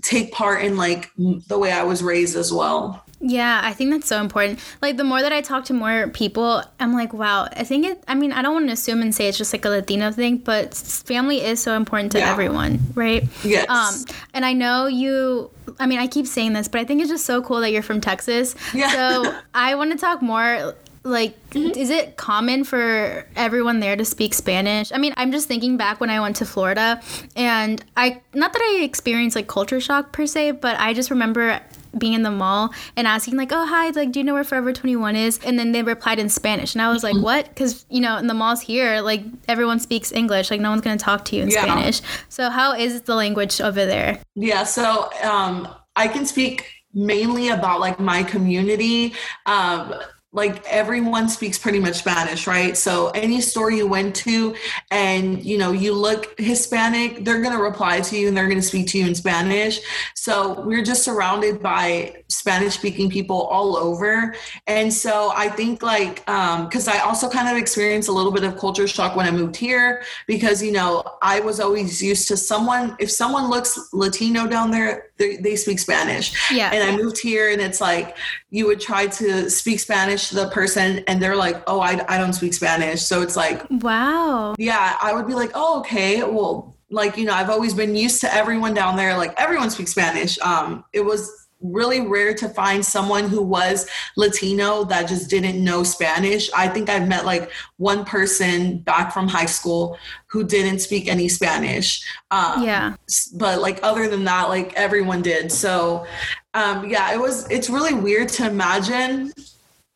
take 0.02 0.32
part 0.32 0.64
in 0.64 0.78
like 0.78 1.12
the 1.48 1.58
way 1.58 1.72
i 1.72 1.84
was 1.84 2.02
raised 2.02 2.36
as 2.36 2.52
well 2.52 3.04
Yeah, 3.26 3.62
I 3.64 3.72
think 3.72 3.92
that's 3.92 4.08
so 4.08 4.20
important. 4.20 4.60
Like 4.82 4.98
the 4.98 5.06
more 5.06 5.22
that 5.22 5.32
I 5.32 5.40
talk 5.40 5.64
to 5.66 5.74
more 5.74 6.10
people, 6.10 6.62
I'm 6.80 6.94
like, 6.94 7.14
wow, 7.14 7.48
I 7.54 7.64
think 7.64 7.86
it 7.86 8.04
I 8.06 8.16
mean, 8.16 8.34
I 8.34 8.42
don't 8.42 8.54
want 8.54 8.68
to 8.68 8.74
assume 8.74 9.02
and 9.02 9.16
say 9.16 9.30
it's 9.30 9.38
just 9.38 9.54
like 9.54 9.64
a 9.64 9.70
Latino 9.70 10.12
thing, 10.12 10.38
but 10.38 10.74
family 10.74 11.42
is 11.42 11.62
so 11.64 11.76
important 11.76 12.12
to 12.12 12.20
yeah. 12.20 12.30
everyone, 12.30 12.80
right? 12.96 13.24
Yes. 13.46 13.70
Um 13.70 14.18
and 14.34 14.46
I 14.46 14.52
know 14.52 14.88
you 14.88 15.50
I 15.80 15.88
mean, 15.88 16.00
I 16.00 16.08
keep 16.08 16.28
saying 16.28 16.52
this, 16.52 16.68
but 16.68 16.82
I 16.82 16.84
think 16.84 17.00
it's 17.00 17.10
just 17.10 17.26
so 17.26 17.42
cool 17.42 17.62
that 17.62 17.72
you're 17.72 17.82
from 17.82 18.02
Texas. 18.02 18.56
Yeah. 18.74 18.92
So, 18.92 19.40
I 19.54 19.76
want 19.76 19.92
to 19.94 19.98
talk 19.98 20.22
more 20.22 20.76
like 21.04 21.38
mm-hmm. 21.50 21.78
is 21.78 21.90
it 21.90 22.16
common 22.18 22.64
for 22.64 23.28
everyone 23.36 23.80
there 23.80 23.96
to 23.96 24.06
speak 24.06 24.34
spanish 24.34 24.92
i 24.94 24.98
mean 24.98 25.14
i'm 25.18 25.32
just 25.32 25.48
thinking 25.48 25.76
back 25.78 26.00
when 26.00 26.10
i 26.10 26.20
went 26.20 26.36
to 26.36 26.46
florida 26.46 27.02
and 27.36 27.84
i 27.98 28.22
not 28.34 28.54
that 28.54 28.62
i 28.62 28.84
experienced 28.84 29.36
like 29.36 29.48
culture 29.48 29.82
shock 29.82 30.12
per 30.14 30.26
se 30.26 30.52
but 30.52 30.80
i 30.80 30.94
just 30.94 31.10
remember 31.10 31.60
being 31.98 32.14
in 32.14 32.24
the 32.24 32.32
mall 32.32 32.74
and 32.96 33.08
asking 33.08 33.38
like, 33.38 33.52
"Oh 33.52 33.66
hi, 33.66 33.90
like 33.90 34.12
do 34.12 34.20
you 34.20 34.24
know 34.24 34.34
where 34.34 34.44
Forever 34.44 34.74
21 34.74 35.16
is?" 35.16 35.40
And 35.46 35.58
then 35.60 35.72
they 35.72 35.84
replied 35.84 36.20
in 36.20 36.30
Spanish, 36.30 36.74
and 36.74 36.82
I 36.82 36.92
was 36.92 37.04
like, 37.04 37.14
mm-hmm. 37.14 37.24
"What?" 37.24 37.50
Because 37.50 37.86
you 37.90 38.02
know 38.02 38.18
in 38.18 38.28
the 38.28 38.34
malls 38.34 38.62
here, 38.62 39.02
like 39.02 39.24
everyone 39.48 39.80
speaks 39.80 40.12
English, 40.12 40.52
like 40.52 40.62
no 40.62 40.70
one's 40.70 40.82
gonna 40.82 40.98
talk 40.98 41.26
to 41.26 41.36
you 41.36 41.44
in 41.44 41.50
yeah. 41.50 41.64
Spanish. 41.64 42.02
So 42.30 42.50
how 42.50 42.74
is 42.74 43.02
the 43.04 43.16
language 43.16 43.62
over 43.62 43.86
there? 43.86 44.20
Yeah, 44.36 44.64
so 44.64 45.10
um, 45.24 45.68
I 45.96 46.08
can 46.08 46.26
speak 46.26 46.66
mainly 46.94 47.50
about 47.50 47.80
like 47.80 48.00
my 48.00 48.24
community. 48.24 49.14
Um, 49.46 49.94
like 50.34 50.66
everyone 50.68 51.30
speaks 51.30 51.60
pretty 51.60 51.80
much 51.80 52.00
Spanish, 52.00 52.48
right? 52.48 52.76
So 52.76 53.10
any 53.10 53.40
store 53.40 53.72
you 53.72 53.86
went 53.86 54.16
to 54.18 54.56
and 54.90 55.44
you 55.46 55.60
know 55.60 55.72
you 55.72 55.94
look 55.94 56.38
Hispanic, 56.40 57.24
they're 57.24 57.42
going 57.42 57.56
to 57.56 57.62
reply 57.62 58.02
to 58.02 58.18
you 58.18 58.28
and 58.28 58.36
they're 58.36 58.48
going 58.48 58.60
to 58.60 58.68
speak 58.68 58.88
to 58.88 58.98
you 58.98 59.06
in 59.06 59.14
Spanish. 59.14 59.80
So 60.16 60.62
we're 60.62 60.84
just 60.84 61.04
surrounded 61.04 61.62
by 61.62 62.24
Spanish 62.30 62.74
speaking 62.74 63.12
people 63.12 63.44
all 63.44 63.78
over. 63.78 64.36
And 64.66 64.92
so 64.92 65.32
I 65.36 65.50
think 65.50 65.84
like 65.84 66.28
um 66.28 66.68
cuz 66.70 66.88
I 66.88 67.00
also 67.00 67.30
kind 67.30 67.48
of 67.48 67.56
experienced 67.56 68.10
a 68.10 68.12
little 68.12 68.32
bit 68.32 68.44
of 68.44 68.58
culture 68.58 68.88
shock 68.88 69.16
when 69.16 69.28
I 69.28 69.32
moved 69.32 69.56
here 69.56 70.04
because 70.26 70.64
you 70.64 70.72
know, 70.72 71.04
I 71.22 71.42
was 71.42 71.60
always 71.60 72.02
used 72.02 72.28
to 72.30 72.38
someone 72.38 72.96
if 72.98 73.12
someone 73.12 73.52
looks 73.52 73.78
Latino 73.94 74.48
down 74.48 74.72
there, 74.72 75.13
they, 75.24 75.38
they 75.38 75.56
speak 75.56 75.80
Spanish. 75.80 76.52
Yeah. 76.52 76.72
And 76.74 76.84
I 76.84 76.96
moved 76.96 77.20
here 77.20 77.52
and 77.52 77.62
it's 77.62 77.82
like 77.82 78.18
you 78.50 78.68
would 78.68 78.82
try 78.82 79.08
to 79.08 79.50
speak 79.50 79.80
Spanish 79.80 80.30
to 80.30 80.36
the 80.36 80.50
person 80.50 81.04
and 81.08 81.22
they're 81.22 81.36
like, 81.36 81.64
oh, 81.68 81.80
I, 81.80 82.04
I 82.08 82.18
don't 82.18 82.34
speak 82.34 82.54
Spanish. 82.54 83.02
So 83.02 83.22
it's 83.22 83.36
like, 83.36 83.64
wow. 83.70 84.56
Yeah, 84.58 84.98
I 85.02 85.14
would 85.14 85.28
be 85.28 85.34
like, 85.34 85.52
oh, 85.54 85.80
okay, 85.80 86.24
well, 86.24 86.76
like, 86.90 87.18
you 87.18 87.26
know, 87.26 87.34
I've 87.34 87.50
always 87.50 87.74
been 87.74 87.96
used 87.96 88.22
to 88.22 88.34
everyone 88.34 88.74
down 88.74 88.96
there. 88.96 89.18
Like, 89.18 89.34
everyone 89.40 89.72
speaks 89.72 89.92
Spanish. 89.92 90.40
Um, 90.40 90.84
it 90.94 91.02
was 91.02 91.43
really 91.64 92.02
rare 92.02 92.34
to 92.36 92.50
find 92.50 92.86
someone 92.86 93.28
who 93.28 93.42
was 93.42 93.90
Latino 94.18 94.84
that 94.86 95.08
just 95.08 95.30
didn't 95.30 95.64
know 95.64 95.84
Spanish. 95.84 96.52
I 96.54 96.68
think 96.68 96.90
I've 96.90 97.08
met 97.08 97.26
like 97.26 97.52
one 97.78 98.06
person 98.06 98.80
back 98.80 99.14
from 99.14 99.28
high 99.28 99.46
school 99.46 99.98
who 100.28 100.44
didn't 100.44 100.80
speak 100.80 101.08
any 101.08 101.30
Spanish. 101.30 102.04
Um, 102.32 102.64
yeah. 102.64 102.96
But 103.36 103.62
like 103.62 103.80
other 103.82 104.08
than 104.08 104.24
that, 104.26 104.50
like 104.50 104.74
everyone 104.76 105.22
did. 105.22 105.52
So 105.52 106.06
um, 106.54 106.90
yeah, 106.90 107.14
it 107.14 107.20
was. 107.20 107.50
It's 107.50 107.70
really 107.70 107.94
weird 107.94 108.30
to 108.30 108.48
imagine 108.48 109.34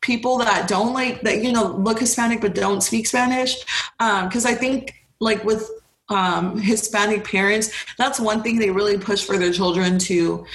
people 0.01 0.37
that 0.37 0.67
don't 0.67 0.93
like 0.93 1.21
that 1.21 1.43
you 1.43 1.51
know 1.51 1.75
look 1.77 1.99
Hispanic 1.99 2.39
but 2.39 2.53
don't 2.53 2.81
speak 2.81 3.07
Spanish 3.07 3.59
because 3.97 4.45
um, 4.45 4.51
I 4.51 4.55
think 4.55 4.93
like 5.19 5.43
with 5.43 5.69
um, 6.09 6.57
Hispanic 6.57 7.25
parents, 7.25 7.71
that's 7.97 8.19
one 8.19 8.41
thing 8.41 8.59
they 8.59 8.69
really 8.69 8.97
push 8.97 9.25
for 9.25 9.37
their 9.37 9.51
children 9.51 9.99
to 9.99 10.45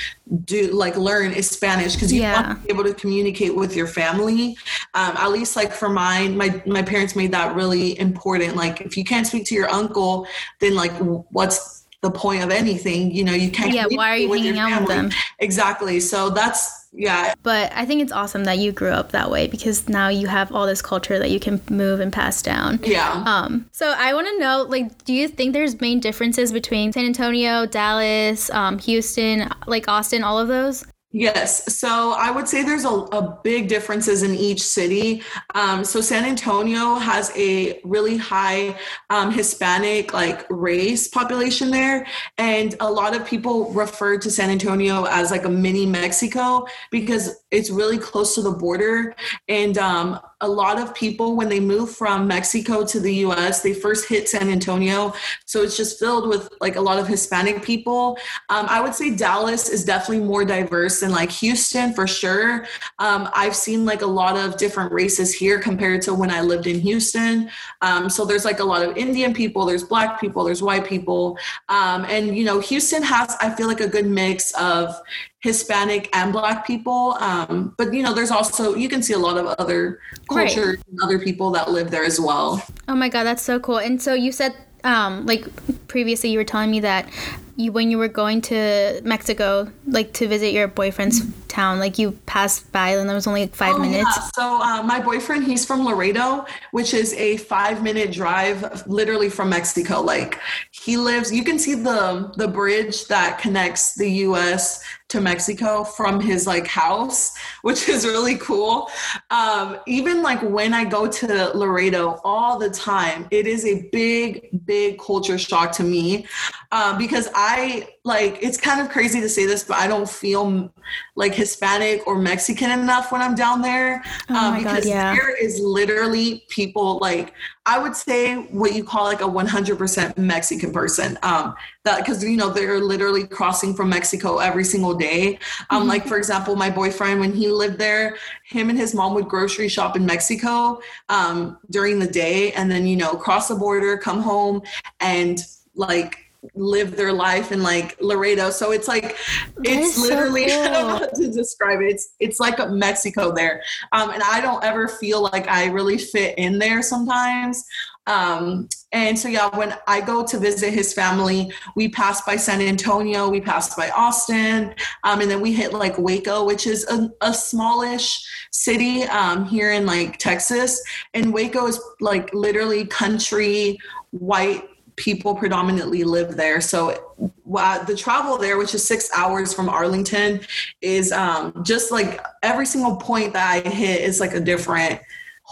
do, 0.44 0.72
like 0.72 0.96
learn 0.96 1.32
is 1.32 1.48
Spanish 1.50 1.94
because 1.94 2.12
you 2.12 2.22
yeah. 2.22 2.48
want 2.48 2.60
to 2.60 2.66
be 2.66 2.72
able 2.72 2.84
to 2.84 2.94
communicate 2.94 3.54
with 3.54 3.76
your 3.76 3.86
family. 3.86 4.56
Um, 4.94 5.16
at 5.16 5.30
least, 5.30 5.56
like 5.56 5.72
for 5.72 5.88
mine, 5.88 6.36
my 6.36 6.62
my 6.66 6.82
parents 6.82 7.14
made 7.14 7.32
that 7.32 7.54
really 7.54 7.98
important. 7.98 8.56
Like, 8.56 8.80
if 8.80 8.96
you 8.96 9.04
can't 9.04 9.26
speak 9.26 9.44
to 9.46 9.54
your 9.54 9.68
uncle, 9.68 10.26
then 10.60 10.74
like, 10.74 10.92
what's 11.30 11.86
the 12.00 12.10
point 12.10 12.42
of 12.42 12.50
anything? 12.50 13.10
You 13.10 13.24
know, 13.24 13.32
you 13.32 13.50
can't. 13.50 13.72
Yeah, 13.72 13.86
why 13.90 14.10
are 14.10 14.16
you 14.16 14.32
hanging 14.32 14.58
out 14.58 14.80
with 14.80 14.88
them? 14.88 15.10
Exactly. 15.38 16.00
So 16.00 16.30
that's 16.30 16.81
yeah. 16.92 17.34
But 17.42 17.72
I 17.74 17.86
think 17.86 18.02
it's 18.02 18.12
awesome 18.12 18.44
that 18.44 18.58
you 18.58 18.70
grew 18.70 18.90
up 18.90 19.12
that 19.12 19.30
way 19.30 19.46
because 19.46 19.88
now 19.88 20.08
you 20.08 20.26
have 20.26 20.52
all 20.52 20.66
this 20.66 20.82
culture 20.82 21.18
that 21.18 21.30
you 21.30 21.40
can 21.40 21.60
move 21.70 22.00
and 22.00 22.12
pass 22.12 22.42
down. 22.42 22.80
Yeah. 22.84 23.24
Um. 23.26 23.66
So 23.72 23.94
I 23.96 24.12
want 24.14 24.28
to 24.28 24.38
know, 24.38 24.66
like, 24.68 25.04
do 25.04 25.12
you 25.12 25.28
think 25.28 25.52
there's 25.52 25.80
main 25.80 26.00
differences 26.00 26.52
between 26.52 26.92
San 26.92 27.04
Antonio, 27.06 27.66
Dallas, 27.66 28.50
um, 28.50 28.78
Houston, 28.78 29.48
like 29.66 29.88
Austin, 29.88 30.22
all 30.22 30.38
of 30.38 30.48
those? 30.48 30.84
Yes. 31.14 31.76
So 31.76 32.12
I 32.12 32.30
would 32.30 32.48
say 32.48 32.62
there's 32.62 32.86
a, 32.86 32.88
a 32.88 33.38
big 33.44 33.68
differences 33.68 34.22
in 34.22 34.34
each 34.34 34.62
city. 34.62 35.22
Um, 35.54 35.84
so 35.84 36.00
San 36.00 36.24
Antonio 36.24 36.94
has 36.94 37.30
a 37.36 37.80
really 37.84 38.16
high 38.16 38.78
um, 39.10 39.30
Hispanic 39.30 40.14
like 40.14 40.46
race 40.48 41.08
population 41.08 41.70
there. 41.70 42.06
And 42.38 42.74
a 42.80 42.90
lot 42.90 43.14
of 43.14 43.26
people 43.26 43.70
refer 43.72 44.16
to 44.18 44.30
San 44.30 44.48
Antonio 44.48 45.04
as 45.04 45.30
like 45.30 45.44
a 45.44 45.50
mini 45.50 45.84
Mexico 45.84 46.66
because 46.90 47.44
it's 47.50 47.68
really 47.68 47.98
close 47.98 48.34
to 48.36 48.42
the 48.42 48.52
border. 48.52 49.14
And 49.48 49.76
um, 49.76 50.18
a 50.42 50.48
lot 50.48 50.78
of 50.78 50.94
people 50.94 51.36
when 51.36 51.48
they 51.48 51.60
move 51.60 51.90
from 51.90 52.26
Mexico 52.26 52.84
to 52.84 53.00
the 53.00 53.14
US, 53.26 53.62
they 53.62 53.72
first 53.72 54.08
hit 54.08 54.28
San 54.28 54.48
Antonio. 54.48 55.14
So 55.46 55.62
it's 55.62 55.76
just 55.76 55.98
filled 55.98 56.28
with 56.28 56.48
like 56.60 56.76
a 56.76 56.80
lot 56.80 56.98
of 56.98 57.06
Hispanic 57.06 57.62
people. 57.62 58.18
Um, 58.50 58.66
I 58.68 58.80
would 58.80 58.94
say 58.94 59.14
Dallas 59.14 59.68
is 59.68 59.84
definitely 59.84 60.24
more 60.24 60.44
diverse 60.44 61.00
than 61.00 61.12
like 61.12 61.30
Houston 61.30 61.94
for 61.94 62.06
sure. 62.06 62.66
Um, 62.98 63.30
I've 63.34 63.56
seen 63.56 63.84
like 63.84 64.02
a 64.02 64.06
lot 64.06 64.36
of 64.36 64.56
different 64.56 64.92
races 64.92 65.32
here 65.32 65.58
compared 65.60 66.02
to 66.02 66.14
when 66.14 66.30
I 66.30 66.40
lived 66.40 66.66
in 66.66 66.80
Houston. 66.80 67.48
Um, 67.80 68.10
so 68.10 68.24
there's 68.24 68.44
like 68.44 68.58
a 68.58 68.64
lot 68.64 68.82
of 68.82 68.96
Indian 68.96 69.32
people, 69.32 69.64
there's 69.64 69.84
black 69.84 70.20
people, 70.20 70.44
there's 70.44 70.62
white 70.62 70.84
people. 70.84 71.38
Um, 71.68 72.04
and 72.08 72.36
you 72.36 72.44
know, 72.44 72.60
Houston 72.60 73.02
has, 73.02 73.36
I 73.40 73.50
feel 73.54 73.68
like 73.68 73.80
a 73.80 73.88
good 73.88 74.06
mix 74.06 74.52
of 74.52 74.94
Hispanic 75.42 76.08
and 76.14 76.32
Black 76.32 76.66
people. 76.66 77.16
Um, 77.20 77.74
but 77.76 77.92
you 77.92 78.02
know, 78.02 78.14
there's 78.14 78.30
also 78.30 78.74
you 78.74 78.88
can 78.88 79.02
see 79.02 79.12
a 79.12 79.18
lot 79.18 79.36
of 79.36 79.46
other 79.58 80.00
culture 80.28 80.70
right. 80.70 80.78
and 80.90 81.00
other 81.02 81.18
people 81.18 81.50
that 81.50 81.70
live 81.70 81.90
there 81.90 82.04
as 82.04 82.20
well. 82.20 82.62
Oh 82.88 82.94
my 82.94 83.08
god, 83.08 83.24
that's 83.24 83.42
so 83.42 83.58
cool! 83.58 83.78
And 83.78 84.00
so 84.00 84.14
you 84.14 84.32
said, 84.32 84.54
um, 84.84 85.26
like 85.26 85.44
previously, 85.88 86.30
you 86.30 86.38
were 86.38 86.44
telling 86.44 86.70
me 86.70 86.80
that 86.80 87.08
you 87.56 87.72
when 87.72 87.90
you 87.90 87.98
were 87.98 88.08
going 88.08 88.40
to 88.42 89.00
Mexico, 89.04 89.70
like 89.86 90.12
to 90.14 90.28
visit 90.28 90.52
your 90.52 90.68
boyfriend's 90.68 91.22
town, 91.48 91.78
like 91.78 91.98
you 91.98 92.12
passed 92.26 92.70
by 92.72 92.90
and 92.90 93.08
there 93.08 93.14
was 93.14 93.26
only 93.26 93.42
like 93.42 93.54
five 93.54 93.74
oh, 93.76 93.78
minutes. 93.78 94.08
Yeah. 94.16 94.28
So 94.34 94.62
uh, 94.62 94.82
my 94.82 95.00
boyfriend, 95.00 95.44
he's 95.44 95.64
from 95.64 95.84
Laredo, 95.84 96.46
which 96.70 96.94
is 96.94 97.12
a 97.14 97.36
five 97.38 97.82
minute 97.82 98.12
drive, 98.12 98.86
literally 98.86 99.28
from 99.28 99.50
Mexico. 99.50 100.00
Like 100.00 100.38
he 100.70 100.96
lives, 100.96 101.32
you 101.32 101.44
can 101.44 101.58
see 101.58 101.74
the 101.74 102.32
the 102.36 102.48
bridge 102.48 103.06
that 103.08 103.38
connects 103.38 103.94
the 103.94 104.10
U.S. 104.26 104.82
to 105.12 105.20
Mexico 105.20 105.84
from 105.84 106.20
his 106.20 106.46
like 106.46 106.66
house, 106.66 107.36
which 107.60 107.88
is 107.88 108.04
really 108.04 108.36
cool. 108.36 108.90
Um, 109.30 109.78
even 109.86 110.22
like 110.22 110.42
when 110.42 110.72
I 110.72 110.84
go 110.84 111.06
to 111.06 111.52
Laredo 111.54 112.20
all 112.24 112.58
the 112.58 112.70
time, 112.70 113.28
it 113.30 113.46
is 113.46 113.64
a 113.66 113.88
big, 113.92 114.64
big 114.64 114.98
culture 114.98 115.38
shock 115.38 115.72
to 115.72 115.84
me 115.84 116.26
uh, 116.70 116.96
because 116.96 117.28
I 117.34 117.88
like 118.04 118.42
it's 118.42 118.56
kind 118.56 118.80
of 118.80 118.88
crazy 118.88 119.20
to 119.20 119.28
say 119.28 119.46
this, 119.46 119.62
but 119.62 119.76
I 119.76 119.86
don't 119.86 120.08
feel 120.08 120.72
like 121.14 121.34
Hispanic 121.34 122.04
or 122.04 122.18
Mexican 122.18 122.72
enough 122.72 123.12
when 123.12 123.22
I'm 123.22 123.36
down 123.36 123.62
there 123.62 124.02
oh 124.28 124.34
uh, 124.34 124.58
because 124.58 124.84
God, 124.84 124.88
yeah. 124.88 125.14
there 125.14 125.36
is 125.36 125.60
literally 125.60 126.44
people 126.48 126.98
like 126.98 127.32
I 127.64 127.78
would 127.78 127.94
say 127.94 128.34
what 128.50 128.74
you 128.74 128.82
call 128.82 129.04
like 129.04 129.20
a 129.20 129.24
100% 129.24 130.18
Mexican 130.18 130.72
person. 130.72 131.16
Um, 131.22 131.54
that 131.84 131.98
because 131.98 132.24
you 132.24 132.36
know 132.36 132.50
they're 132.50 132.80
literally 132.80 133.24
crossing 133.24 133.72
from 133.72 133.90
Mexico 133.90 134.38
every 134.38 134.64
single 134.64 134.94
day. 134.94 135.38
Um, 135.70 135.82
mm-hmm. 135.82 135.88
like 135.90 136.06
for 136.08 136.18
example, 136.18 136.56
my 136.56 136.70
boyfriend 136.70 137.20
when 137.20 137.32
he 137.32 137.48
lived 137.48 137.78
there, 137.78 138.16
him 138.44 138.68
and 138.68 138.76
his 138.76 138.96
mom 138.96 139.14
would 139.14 139.28
grocery 139.28 139.68
shop 139.68 139.94
in 139.94 140.04
Mexico 140.04 140.80
um, 141.08 141.56
during 141.70 142.00
the 142.00 142.08
day, 142.08 142.52
and 142.54 142.68
then 142.68 142.84
you 142.84 142.96
know 142.96 143.14
cross 143.14 143.46
the 143.46 143.54
border, 143.54 143.96
come 143.96 144.20
home, 144.20 144.60
and 144.98 145.46
like 145.76 146.21
live 146.54 146.96
their 146.96 147.12
life 147.12 147.52
in 147.52 147.62
like 147.62 147.96
Laredo. 148.00 148.50
So 148.50 148.72
it's 148.72 148.88
like 148.88 149.16
that 149.56 149.66
it's 149.66 149.98
literally 149.98 150.48
so 150.48 150.56
cool. 150.56 150.64
I 150.64 150.68
don't 150.68 150.88
know 150.88 150.96
how 150.98 151.06
to 151.06 151.30
describe 151.30 151.80
it. 151.80 151.92
It's 151.92 152.14
it's 152.20 152.40
like 152.40 152.58
a 152.58 152.68
Mexico 152.68 153.32
there. 153.32 153.62
Um, 153.92 154.10
and 154.10 154.22
I 154.22 154.40
don't 154.40 154.62
ever 154.64 154.88
feel 154.88 155.22
like 155.22 155.48
I 155.48 155.66
really 155.66 155.98
fit 155.98 156.36
in 156.38 156.58
there 156.58 156.82
sometimes. 156.82 157.64
Um, 158.08 158.68
and 158.90 159.16
so 159.16 159.28
yeah, 159.28 159.56
when 159.56 159.76
I 159.86 160.00
go 160.00 160.24
to 160.26 160.38
visit 160.38 160.74
his 160.74 160.92
family, 160.92 161.52
we 161.76 161.88
pass 161.88 162.20
by 162.22 162.34
San 162.34 162.60
Antonio, 162.60 163.28
we 163.28 163.40
pass 163.40 163.76
by 163.76 163.90
Austin, 163.90 164.74
um, 165.04 165.20
and 165.20 165.30
then 165.30 165.40
we 165.40 165.52
hit 165.52 165.72
like 165.72 165.96
Waco, 165.98 166.44
which 166.44 166.66
is 166.66 166.84
a, 166.88 167.08
a 167.20 167.32
smallish 167.32 168.26
city 168.50 169.04
um, 169.04 169.44
here 169.44 169.72
in 169.72 169.86
like 169.86 170.18
Texas. 170.18 170.82
And 171.14 171.32
Waco 171.32 171.66
is 171.68 171.80
like 172.00 172.34
literally 172.34 172.84
country 172.86 173.78
white 174.10 174.68
people 174.96 175.34
predominantly 175.34 176.04
live 176.04 176.36
there. 176.36 176.60
So 176.60 177.14
the 177.46 177.94
travel 177.96 178.38
there, 178.38 178.58
which 178.58 178.74
is 178.74 178.84
six 178.84 179.10
hours 179.16 179.52
from 179.52 179.68
Arlington, 179.68 180.40
is 180.80 181.12
um, 181.12 181.62
just 181.64 181.90
like 181.90 182.24
every 182.42 182.66
single 182.66 182.96
point 182.96 183.32
that 183.32 183.50
I 183.50 183.68
hit 183.68 184.02
is 184.02 184.20
like 184.20 184.32
a 184.34 184.40
different 184.40 185.00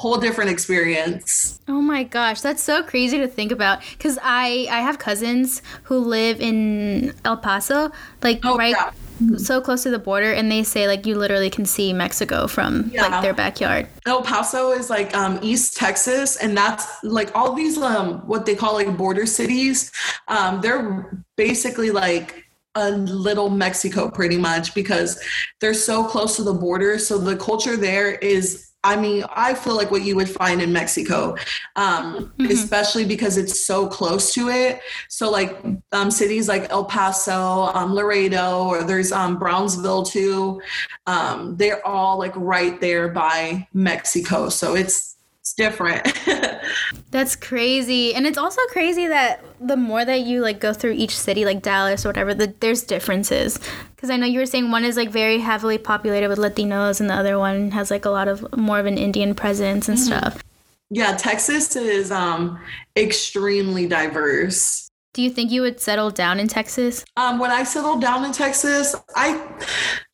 whole 0.00 0.16
different 0.16 0.50
experience. 0.50 1.60
Oh 1.68 1.82
my 1.82 2.02
gosh, 2.04 2.40
that's 2.40 2.62
so 2.62 2.82
crazy 2.82 3.18
to 3.18 3.28
think 3.28 3.52
about 3.52 3.82
cuz 3.98 4.18
I 4.22 4.66
I 4.70 4.80
have 4.80 4.98
cousins 4.98 5.62
who 5.84 5.98
live 5.98 6.40
in 6.40 7.12
El 7.24 7.36
Paso, 7.36 7.90
like 8.22 8.40
oh, 8.44 8.56
right 8.56 8.76
yeah 8.76 8.92
so 9.36 9.60
close 9.60 9.82
to 9.82 9.90
the 9.90 9.98
border 9.98 10.32
and 10.32 10.50
they 10.50 10.62
say 10.62 10.86
like 10.86 11.06
you 11.06 11.14
literally 11.14 11.50
can 11.50 11.66
see 11.66 11.92
Mexico 11.92 12.46
from 12.46 12.90
yeah. 12.92 13.06
like 13.06 13.22
their 13.22 13.34
backyard. 13.34 13.86
El 14.06 14.22
Paso 14.22 14.72
is 14.72 14.88
like 14.88 15.14
um, 15.14 15.38
East 15.42 15.76
Texas 15.76 16.36
and 16.36 16.56
that's 16.56 17.02
like 17.04 17.34
all 17.36 17.52
these 17.52 17.76
um 17.78 18.26
what 18.26 18.46
they 18.46 18.54
call 18.54 18.74
like 18.74 18.96
border 18.96 19.26
cities. 19.26 19.92
Um, 20.28 20.60
they're 20.60 21.22
basically 21.36 21.90
like 21.90 22.46
a 22.74 22.90
little 22.90 23.50
Mexico 23.50 24.10
pretty 24.10 24.38
much 24.38 24.74
because 24.74 25.22
they're 25.60 25.74
so 25.74 26.04
close 26.04 26.36
to 26.36 26.42
the 26.42 26.54
border. 26.54 26.98
So 26.98 27.18
the 27.18 27.36
culture 27.36 27.76
there 27.76 28.12
is 28.12 28.69
I 28.82 28.96
mean, 28.96 29.24
I 29.34 29.54
feel 29.54 29.76
like 29.76 29.90
what 29.90 30.02
you 30.02 30.16
would 30.16 30.28
find 30.28 30.62
in 30.62 30.72
Mexico, 30.72 31.36
um, 31.76 32.32
mm-hmm. 32.38 32.46
especially 32.46 33.04
because 33.04 33.36
it's 33.36 33.66
so 33.66 33.86
close 33.86 34.32
to 34.34 34.48
it. 34.48 34.80
So, 35.08 35.30
like 35.30 35.62
um, 35.92 36.10
cities 36.10 36.48
like 36.48 36.70
El 36.70 36.84
Paso, 36.86 37.70
um, 37.74 37.94
Laredo, 37.94 38.66
or 38.68 38.82
there's 38.82 39.12
um, 39.12 39.38
Brownsville 39.38 40.04
too. 40.04 40.62
Um, 41.06 41.56
they're 41.56 41.86
all 41.86 42.18
like 42.18 42.34
right 42.36 42.80
there 42.80 43.08
by 43.08 43.68
Mexico. 43.74 44.48
So 44.48 44.74
it's 44.74 44.90
it's 44.90 45.16
different. 45.60 46.06
That's 47.10 47.36
crazy. 47.36 48.14
And 48.14 48.26
it's 48.26 48.38
also 48.38 48.60
crazy 48.70 49.06
that 49.08 49.44
the 49.60 49.76
more 49.76 50.04
that 50.04 50.20
you 50.20 50.40
like 50.40 50.58
go 50.58 50.72
through 50.72 50.92
each 50.92 51.16
city 51.16 51.44
like 51.44 51.60
Dallas 51.60 52.06
or 52.06 52.08
whatever, 52.08 52.32
the, 52.32 52.54
there's 52.60 52.82
differences. 52.82 53.58
Cuz 53.98 54.08
I 54.08 54.16
know 54.16 54.26
you 54.26 54.38
were 54.38 54.46
saying 54.46 54.70
one 54.70 54.84
is 54.84 54.96
like 54.96 55.10
very 55.10 55.38
heavily 55.38 55.76
populated 55.76 56.28
with 56.28 56.38
Latinos 56.38 56.98
and 57.00 57.10
the 57.10 57.14
other 57.14 57.38
one 57.38 57.72
has 57.72 57.90
like 57.90 58.06
a 58.06 58.10
lot 58.10 58.26
of 58.26 58.56
more 58.56 58.78
of 58.78 58.86
an 58.86 58.96
Indian 58.96 59.34
presence 59.34 59.86
and 59.86 59.98
mm-hmm. 59.98 60.06
stuff. 60.06 60.42
Yeah, 60.88 61.14
Texas 61.14 61.76
is 61.76 62.10
um 62.10 62.58
extremely 62.96 63.86
diverse. 63.86 64.88
Do 65.12 65.22
you 65.22 65.30
think 65.30 65.50
you 65.50 65.60
would 65.60 65.80
settle 65.80 66.10
down 66.10 66.40
in 66.40 66.48
Texas? 66.48 67.04
Um, 67.16 67.38
when 67.38 67.50
I 67.50 67.64
settled 67.64 68.00
down 68.00 68.24
in 68.24 68.32
Texas, 68.32 68.94
I 69.14 69.28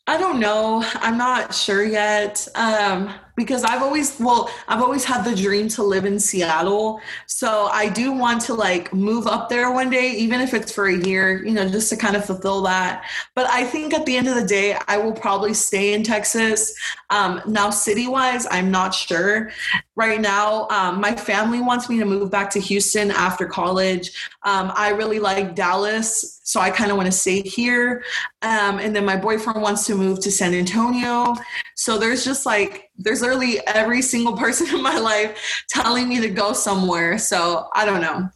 I 0.09 0.17
don't 0.19 0.41
know. 0.41 0.83
I'm 0.95 1.19
not 1.19 1.55
sure 1.55 1.85
yet. 1.85 2.49
Um, 2.55 3.13
because 3.37 3.62
I've 3.62 3.83
always 3.83 4.18
well 4.18 4.51
I've 4.66 4.83
always 4.83 5.05
had 5.05 5.25
the 5.25 5.37
dream 5.37 5.68
to 5.68 5.83
live 5.83 6.05
in 6.05 6.18
Seattle. 6.18 7.01
So 7.27 7.66
I 7.66 7.88
do 7.88 8.12
want 8.12 8.40
to 8.42 8.55
like 8.55 8.92
move 8.92 9.27
up 9.27 9.49
there 9.49 9.70
one 9.70 9.90
day 9.90 10.11
even 10.12 10.40
if 10.40 10.55
it's 10.55 10.72
for 10.72 10.87
a 10.87 10.96
year 10.96 11.44
you 11.44 11.53
know 11.53 11.68
just 11.68 11.90
to 11.90 11.96
kind 11.96 12.16
of 12.16 12.25
fulfill 12.25 12.62
that. 12.62 13.05
But 13.35 13.46
I 13.51 13.64
think 13.64 13.94
at 13.94 14.07
the 14.07 14.16
end 14.16 14.29
of 14.29 14.35
the 14.35 14.46
day 14.46 14.77
I 14.88 14.96
will 14.96 15.12
probably 15.12 15.55
stay 15.55 15.94
in 15.94 16.03
Texas. 16.03 16.75
Um, 17.11 17.42
now 17.46 17.70
city 17.70 18.09
wise 18.09 18.46
I'm 18.51 18.70
not 18.70 18.94
sure. 18.94 19.53
Right 19.94 20.20
now 20.20 20.66
um, 20.70 21.01
my 21.01 21.14
family 21.14 21.61
wants 21.61 21.88
me 21.88 21.99
to 21.99 22.05
move 22.05 22.31
back 22.31 22.51
to 22.51 22.61
Houston 22.61 23.11
after 23.11 23.46
college. 23.46 24.11
Um, 24.42 24.72
I 24.75 24.90
really 24.90 25.20
like 25.20 25.55
Dallas 25.55 26.37
so 26.46 26.61
I 26.61 26.70
kind 26.70 26.92
of 26.92 26.96
want 26.96 27.07
to 27.07 27.12
stay 27.12 27.42
here. 27.42 28.05
Um, 28.40 28.79
and 28.79 28.94
then 28.94 29.05
my 29.05 29.16
boyfriend 29.16 29.61
wants 29.62 29.85
to 29.87 29.96
move 29.96 30.20
to 30.20 30.31
San 30.31 30.55
Antonio 30.55 31.35
so 31.77 31.99
there's 31.99 32.25
just 32.25 32.47
like 32.47 32.91
there's 32.97 33.21
literally 33.21 33.61
every 33.67 34.01
single 34.01 34.35
person 34.35 34.67
in 34.75 34.83
my 34.83 34.99
life 34.99 35.65
telling 35.69 36.09
me 36.09 36.21
to 36.21 36.31
go 36.31 36.53
somewhere. 36.53 37.19
So 37.19 37.69
I 37.75 37.85
don't 37.85 38.01
know. 38.01 38.29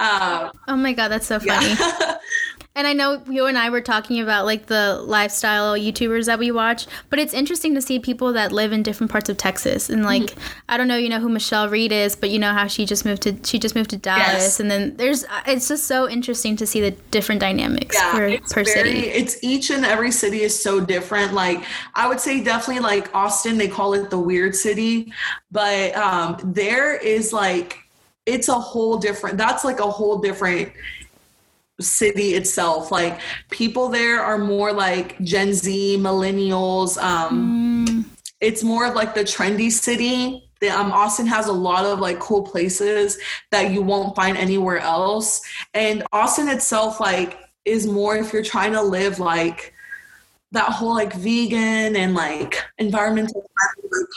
Uh, 0.00 0.50
oh 0.66 0.76
my 0.76 0.92
God, 0.92 1.08
that's 1.08 1.26
so 1.26 1.38
funny. 1.38 1.68
Yeah. 1.68 2.16
And 2.74 2.86
I 2.86 2.92
know 2.92 3.20
you 3.28 3.46
and 3.46 3.58
I 3.58 3.70
were 3.70 3.80
talking 3.80 4.20
about 4.20 4.44
like 4.44 4.66
the 4.66 5.02
lifestyle 5.04 5.76
YouTubers 5.76 6.26
that 6.26 6.38
we 6.38 6.52
watch, 6.52 6.86
but 7.10 7.18
it's 7.18 7.34
interesting 7.34 7.74
to 7.74 7.82
see 7.82 7.98
people 7.98 8.32
that 8.34 8.52
live 8.52 8.70
in 8.70 8.84
different 8.84 9.10
parts 9.10 9.28
of 9.28 9.36
Texas. 9.36 9.90
And 9.90 10.04
like, 10.04 10.22
mm-hmm. 10.22 10.40
I 10.68 10.76
don't 10.76 10.86
know, 10.86 10.96
you 10.96 11.08
know 11.08 11.18
who 11.18 11.28
Michelle 11.28 11.68
Reed 11.68 11.90
is, 11.90 12.14
but 12.14 12.30
you 12.30 12.38
know 12.38 12.52
how 12.52 12.68
she 12.68 12.86
just 12.86 13.04
moved 13.04 13.22
to 13.22 13.36
she 13.42 13.58
just 13.58 13.74
moved 13.74 13.90
to 13.90 13.96
Dallas, 13.96 14.20
yes. 14.20 14.60
and 14.60 14.70
then 14.70 14.96
there's 14.96 15.24
it's 15.46 15.66
just 15.66 15.84
so 15.84 16.08
interesting 16.08 16.54
to 16.56 16.66
see 16.66 16.80
the 16.80 16.92
different 17.10 17.40
dynamics 17.40 17.96
yeah, 17.98 18.12
per, 18.12 18.38
per 18.38 18.64
very, 18.64 18.66
city. 18.66 19.08
It's 19.08 19.42
each 19.42 19.70
and 19.70 19.84
every 19.84 20.12
city 20.12 20.42
is 20.42 20.60
so 20.60 20.78
different. 20.78 21.32
Like 21.32 21.64
I 21.96 22.06
would 22.06 22.20
say 22.20 22.44
definitely 22.44 22.82
like 22.82 23.12
Austin, 23.12 23.58
they 23.58 23.68
call 23.68 23.94
it 23.94 24.08
the 24.08 24.20
weird 24.20 24.54
city, 24.54 25.12
but 25.50 25.96
um, 25.96 26.38
there 26.44 26.96
is 26.96 27.32
like 27.32 27.78
it's 28.24 28.48
a 28.48 28.54
whole 28.54 28.98
different. 28.98 29.36
That's 29.36 29.64
like 29.64 29.80
a 29.80 29.90
whole 29.90 30.18
different 30.18 30.70
city 31.80 32.34
itself. 32.34 32.90
Like 32.90 33.20
people 33.50 33.88
there 33.88 34.20
are 34.20 34.38
more 34.38 34.72
like 34.72 35.18
gen 35.22 35.52
z 35.52 35.96
millennials 35.98 36.98
um 37.02 37.86
mm. 37.86 38.04
it's 38.40 38.62
more 38.62 38.86
of 38.86 38.94
like 38.94 39.14
the 39.14 39.22
trendy 39.22 39.70
city. 39.70 40.44
The, 40.60 40.70
um, 40.70 40.90
austin 40.90 41.26
has 41.28 41.46
a 41.46 41.52
lot 41.52 41.84
of 41.84 42.00
like 42.00 42.18
cool 42.18 42.42
places 42.42 43.16
that 43.52 43.70
you 43.70 43.80
won't 43.80 44.16
find 44.16 44.36
anywhere 44.36 44.78
else. 44.80 45.40
And 45.72 46.02
austin 46.12 46.48
itself 46.48 46.98
like 46.98 47.38
is 47.64 47.86
more 47.86 48.16
if 48.16 48.32
you're 48.32 48.42
trying 48.42 48.72
to 48.72 48.82
live 48.82 49.20
like 49.20 49.72
that 50.52 50.70
whole 50.70 50.94
like 50.94 51.12
vegan 51.12 51.94
and 51.94 52.14
like 52.14 52.64
environmental 52.78 53.44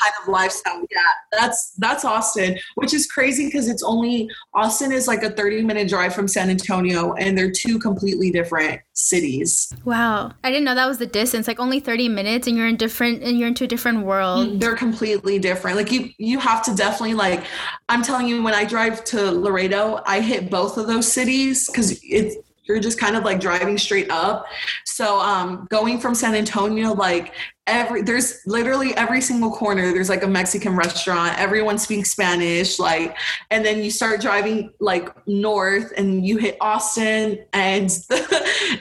kind 0.01 0.13
of 0.21 0.29
lifestyle. 0.29 0.79
Yeah, 0.89 1.01
that's 1.31 1.71
that's 1.77 2.05
Austin, 2.05 2.57
which 2.75 2.93
is 2.93 3.05
crazy 3.07 3.45
because 3.45 3.67
it's 3.67 3.83
only 3.83 4.29
Austin 4.53 4.91
is 4.91 5.07
like 5.07 5.23
a 5.23 5.31
30 5.31 5.63
minute 5.63 5.89
drive 5.89 6.13
from 6.13 6.27
San 6.27 6.49
Antonio 6.49 7.13
and 7.13 7.37
they're 7.37 7.51
two 7.51 7.79
completely 7.79 8.31
different 8.31 8.81
cities. 8.93 9.73
Wow. 9.83 10.31
I 10.43 10.51
didn't 10.51 10.65
know 10.65 10.75
that 10.75 10.87
was 10.87 10.99
the 10.99 11.07
distance. 11.07 11.47
Like 11.47 11.59
only 11.59 11.79
30 11.79 12.09
minutes 12.09 12.47
and 12.47 12.55
you're 12.55 12.67
in 12.67 12.77
different 12.77 13.23
and 13.23 13.37
you're 13.37 13.47
into 13.47 13.65
a 13.65 13.67
different 13.67 14.05
world. 14.05 14.47
Mm, 14.47 14.59
they're 14.59 14.75
completely 14.75 15.39
different. 15.39 15.77
Like 15.77 15.91
you 15.91 16.09
you 16.17 16.39
have 16.39 16.63
to 16.63 16.75
definitely 16.75 17.15
like 17.15 17.43
I'm 17.89 18.03
telling 18.03 18.27
you 18.27 18.41
when 18.41 18.53
I 18.53 18.63
drive 18.63 19.03
to 19.05 19.31
Laredo, 19.31 20.01
I 20.05 20.21
hit 20.21 20.49
both 20.49 20.77
of 20.77 20.87
those 20.87 21.11
cities 21.11 21.69
cuz 21.73 21.99
it's 22.03 22.37
you're 22.71 22.79
just 22.81 22.99
kind 22.99 23.15
of 23.15 23.23
like 23.23 23.39
driving 23.39 23.77
straight 23.77 24.09
up. 24.09 24.45
So 24.85 25.19
um, 25.19 25.67
going 25.69 25.99
from 25.99 26.15
San 26.15 26.35
Antonio, 26.35 26.93
like 26.93 27.33
every 27.67 28.01
there's 28.01 28.41
literally 28.45 28.95
every 28.95 29.21
single 29.21 29.51
corner 29.51 29.93
there's 29.93 30.09
like 30.09 30.23
a 30.23 30.27
Mexican 30.27 30.75
restaurant. 30.75 31.37
Everyone 31.37 31.77
speaks 31.77 32.11
Spanish, 32.11 32.79
like, 32.79 33.15
and 33.49 33.65
then 33.65 33.83
you 33.83 33.91
start 33.91 34.21
driving 34.21 34.71
like 34.79 35.09
north 35.27 35.91
and 35.97 36.25
you 36.25 36.37
hit 36.37 36.57
Austin, 36.61 37.45
and 37.53 37.91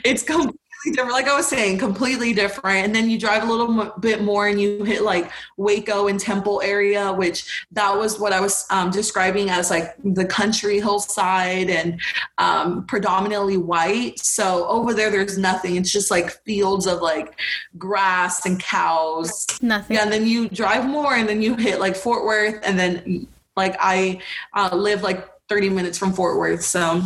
it's 0.05 0.23
completely 0.23 0.60
different. 0.85 1.13
Like 1.13 1.29
I 1.29 1.37
was 1.37 1.47
saying, 1.47 1.79
completely 1.79 2.33
different. 2.33 2.87
And 2.87 2.95
then 2.95 3.11
you 3.11 3.19
drive 3.19 3.43
a 3.43 3.47
little 3.47 3.81
m- 3.81 3.93
bit 4.01 4.23
more 4.23 4.49
and 4.49 4.61
you 4.61 4.85
hit 4.85 5.03
like 5.03 5.31
Waco 5.57 6.09
and 6.09 6.19
Temple 6.19 6.63
area, 6.63 7.13
which 7.13 7.67
that 7.73 7.97
was 7.97 8.19
what 8.19 8.33
I 8.33 8.41
was 8.41 8.67
um, 8.71 8.91
describing 8.91 9.51
as 9.51 9.71
like 9.71 9.95
the 10.03 10.25
country 10.25 10.81
hillside 10.81 11.71
and 11.71 12.01
um, 12.39 12.87
predominantly 12.87 13.57
white. 13.57 14.19
So 14.19 14.67
over 14.67 14.95
there, 14.95 15.11
there's 15.11 15.39
nothing. 15.39 15.77
It's 15.77 15.93
just 15.93 16.11
like 16.11 16.31
fields 16.45 16.87
of 16.87 17.01
like 17.01 17.39
grass 17.79 18.47
and 18.47 18.59
cows. 18.59 19.47
Nothing. 19.61 19.97
Yeah, 19.97 20.05
and 20.05 20.13
then 20.13 20.27
you 20.27 20.49
drive 20.49 20.89
more 20.89 21.15
and 21.15 21.29
then 21.29 21.43
you 21.43 21.55
hit 21.57 21.81
like 21.81 21.97
Fort 21.97 22.25
Worth. 22.25 22.61
And 22.65 22.79
then 22.79 23.27
like 23.57 23.77
I 23.79 24.21
uh, 24.55 24.75
live 24.75 25.03
like 25.03 25.29
30 25.49 25.69
minutes 25.69 25.99
from 25.99 26.13
Fort 26.13 26.39
Worth. 26.39 26.63
So 26.63 27.03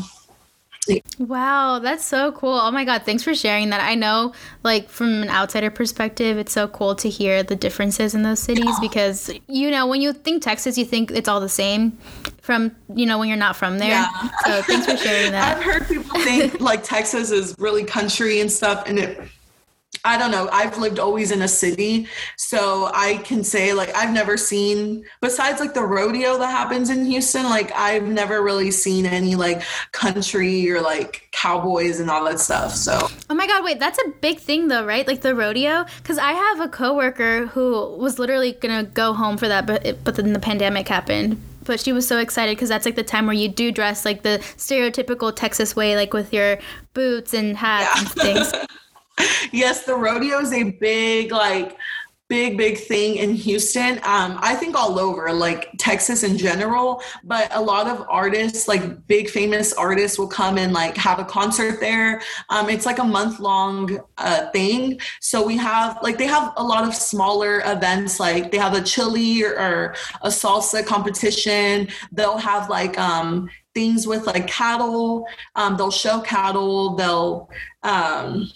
Wow, 1.18 1.78
that's 1.78 2.04
so 2.04 2.32
cool. 2.32 2.54
Oh 2.54 2.70
my 2.70 2.84
god, 2.84 3.02
thanks 3.04 3.22
for 3.22 3.34
sharing 3.34 3.70
that. 3.70 3.80
I 3.80 3.94
know 3.94 4.32
like 4.62 4.88
from 4.88 5.22
an 5.22 5.28
outsider 5.28 5.70
perspective, 5.70 6.38
it's 6.38 6.52
so 6.52 6.68
cool 6.68 6.94
to 6.96 7.08
hear 7.08 7.42
the 7.42 7.56
differences 7.56 8.14
in 8.14 8.22
those 8.22 8.40
cities 8.40 8.78
because 8.80 9.30
you 9.48 9.70
know, 9.70 9.86
when 9.86 10.00
you 10.00 10.12
think 10.12 10.42
Texas, 10.42 10.76
you 10.76 10.84
think 10.84 11.10
it's 11.10 11.28
all 11.28 11.40
the 11.40 11.48
same 11.48 11.98
from, 12.42 12.74
you 12.94 13.06
know, 13.06 13.18
when 13.18 13.28
you're 13.28 13.38
not 13.38 13.56
from 13.56 13.78
there. 13.78 13.90
Yeah. 13.90 14.08
So 14.44 14.62
thanks 14.62 14.86
for 14.86 14.96
sharing 14.96 15.32
that. 15.32 15.56
I've 15.58 15.64
heard 15.64 15.88
people 15.88 16.20
think 16.20 16.60
like 16.60 16.82
Texas 16.82 17.30
is 17.30 17.54
really 17.58 17.84
country 17.84 18.40
and 18.40 18.50
stuff 18.50 18.84
and 18.86 18.98
it 18.98 19.20
I 20.04 20.18
don't 20.18 20.30
know. 20.30 20.48
I've 20.52 20.78
lived 20.78 20.98
always 20.98 21.30
in 21.30 21.42
a 21.42 21.48
city, 21.48 22.06
so 22.36 22.90
I 22.94 23.18
can 23.18 23.44
say 23.44 23.72
like 23.72 23.94
I've 23.94 24.12
never 24.12 24.36
seen 24.36 25.04
besides 25.20 25.60
like 25.60 25.74
the 25.74 25.82
rodeo 25.82 26.38
that 26.38 26.50
happens 26.50 26.90
in 26.90 27.04
Houston, 27.04 27.44
like 27.44 27.72
I've 27.72 28.08
never 28.08 28.42
really 28.42 28.70
seen 28.70 29.06
any 29.06 29.34
like 29.34 29.62
country 29.92 30.70
or 30.70 30.80
like 30.80 31.28
cowboys 31.32 32.00
and 32.00 32.10
all 32.10 32.24
that 32.24 32.40
stuff. 32.40 32.72
So 32.72 33.08
Oh 33.30 33.34
my 33.34 33.46
god, 33.46 33.64
wait, 33.64 33.80
that's 33.80 33.98
a 33.98 34.10
big 34.20 34.38
thing 34.38 34.68
though, 34.68 34.84
right? 34.84 35.06
Like 35.06 35.20
the 35.20 35.34
rodeo 35.34 35.84
cuz 36.02 36.18
I 36.18 36.32
have 36.32 36.60
a 36.60 36.68
coworker 36.68 37.46
who 37.46 37.96
was 37.96 38.18
literally 38.18 38.52
going 38.52 38.84
to 38.84 38.90
go 38.90 39.12
home 39.12 39.36
for 39.36 39.48
that 39.48 39.66
but 39.66 39.84
it, 39.84 40.04
but 40.04 40.16
then 40.16 40.32
the 40.32 40.38
pandemic 40.38 40.88
happened 40.88 41.40
but 41.64 41.80
she 41.80 41.92
was 41.92 42.06
so 42.06 42.18
excited 42.18 42.56
because 42.56 42.68
that's 42.68 42.84
like 42.84 42.94
the 42.94 43.02
time 43.02 43.26
where 43.26 43.34
you 43.34 43.48
do 43.48 43.72
dress 43.72 44.04
like 44.04 44.22
the 44.22 44.38
stereotypical 44.56 45.34
Texas 45.34 45.74
way, 45.74 45.96
like 45.96 46.12
with 46.12 46.32
your 46.32 46.58
boots 46.92 47.34
and 47.34 47.56
hats 47.56 47.90
yeah. 47.94 48.00
and 48.00 48.52
things. 48.52 48.66
yes, 49.52 49.84
the 49.84 49.94
rodeo 49.94 50.40
is 50.40 50.52
a 50.52 50.72
big 50.72 51.32
like 51.32 51.76
big 52.28 52.56
big 52.56 52.78
thing 52.78 53.16
in 53.16 53.34
houston. 53.34 53.98
Um, 53.98 54.38
i 54.40 54.54
think 54.54 54.74
all 54.74 54.98
over 54.98 55.30
like 55.30 55.70
texas 55.78 56.22
in 56.22 56.38
general 56.38 57.02
but 57.22 57.54
a 57.54 57.60
lot 57.60 57.86
of 57.86 58.04
artists 58.08 58.66
like 58.66 59.06
big 59.06 59.28
famous 59.28 59.74
artists 59.74 60.18
will 60.18 60.28
come 60.28 60.56
and 60.56 60.72
like 60.72 60.96
have 60.96 61.18
a 61.18 61.24
concert 61.24 61.80
there. 61.80 62.22
Um, 62.48 62.70
it's 62.70 62.86
like 62.86 62.98
a 62.98 63.04
month 63.04 63.40
long 63.40 63.98
uh, 64.18 64.50
thing. 64.50 64.98
So 65.20 65.44
we 65.44 65.56
have 65.58 65.98
like 66.02 66.18
they 66.18 66.26
have 66.26 66.52
a 66.56 66.64
lot 66.64 66.86
of 66.86 66.94
smaller 66.94 67.62
events 67.66 68.18
like 68.18 68.50
they 68.50 68.58
have 68.58 68.74
a 68.74 68.82
chili 68.82 69.44
or, 69.44 69.58
or 69.58 69.94
a 70.22 70.28
salsa 70.28 70.84
competition. 70.84 71.88
They'll 72.12 72.38
have 72.38 72.70
like 72.70 72.98
um, 72.98 73.50
things 73.74 74.06
with 74.06 74.26
like 74.26 74.46
cattle. 74.46 75.26
Um, 75.56 75.76
they'll 75.76 75.90
show 75.90 76.20
cattle. 76.20 76.94
They'll 76.96 77.50
um, 77.82 78.50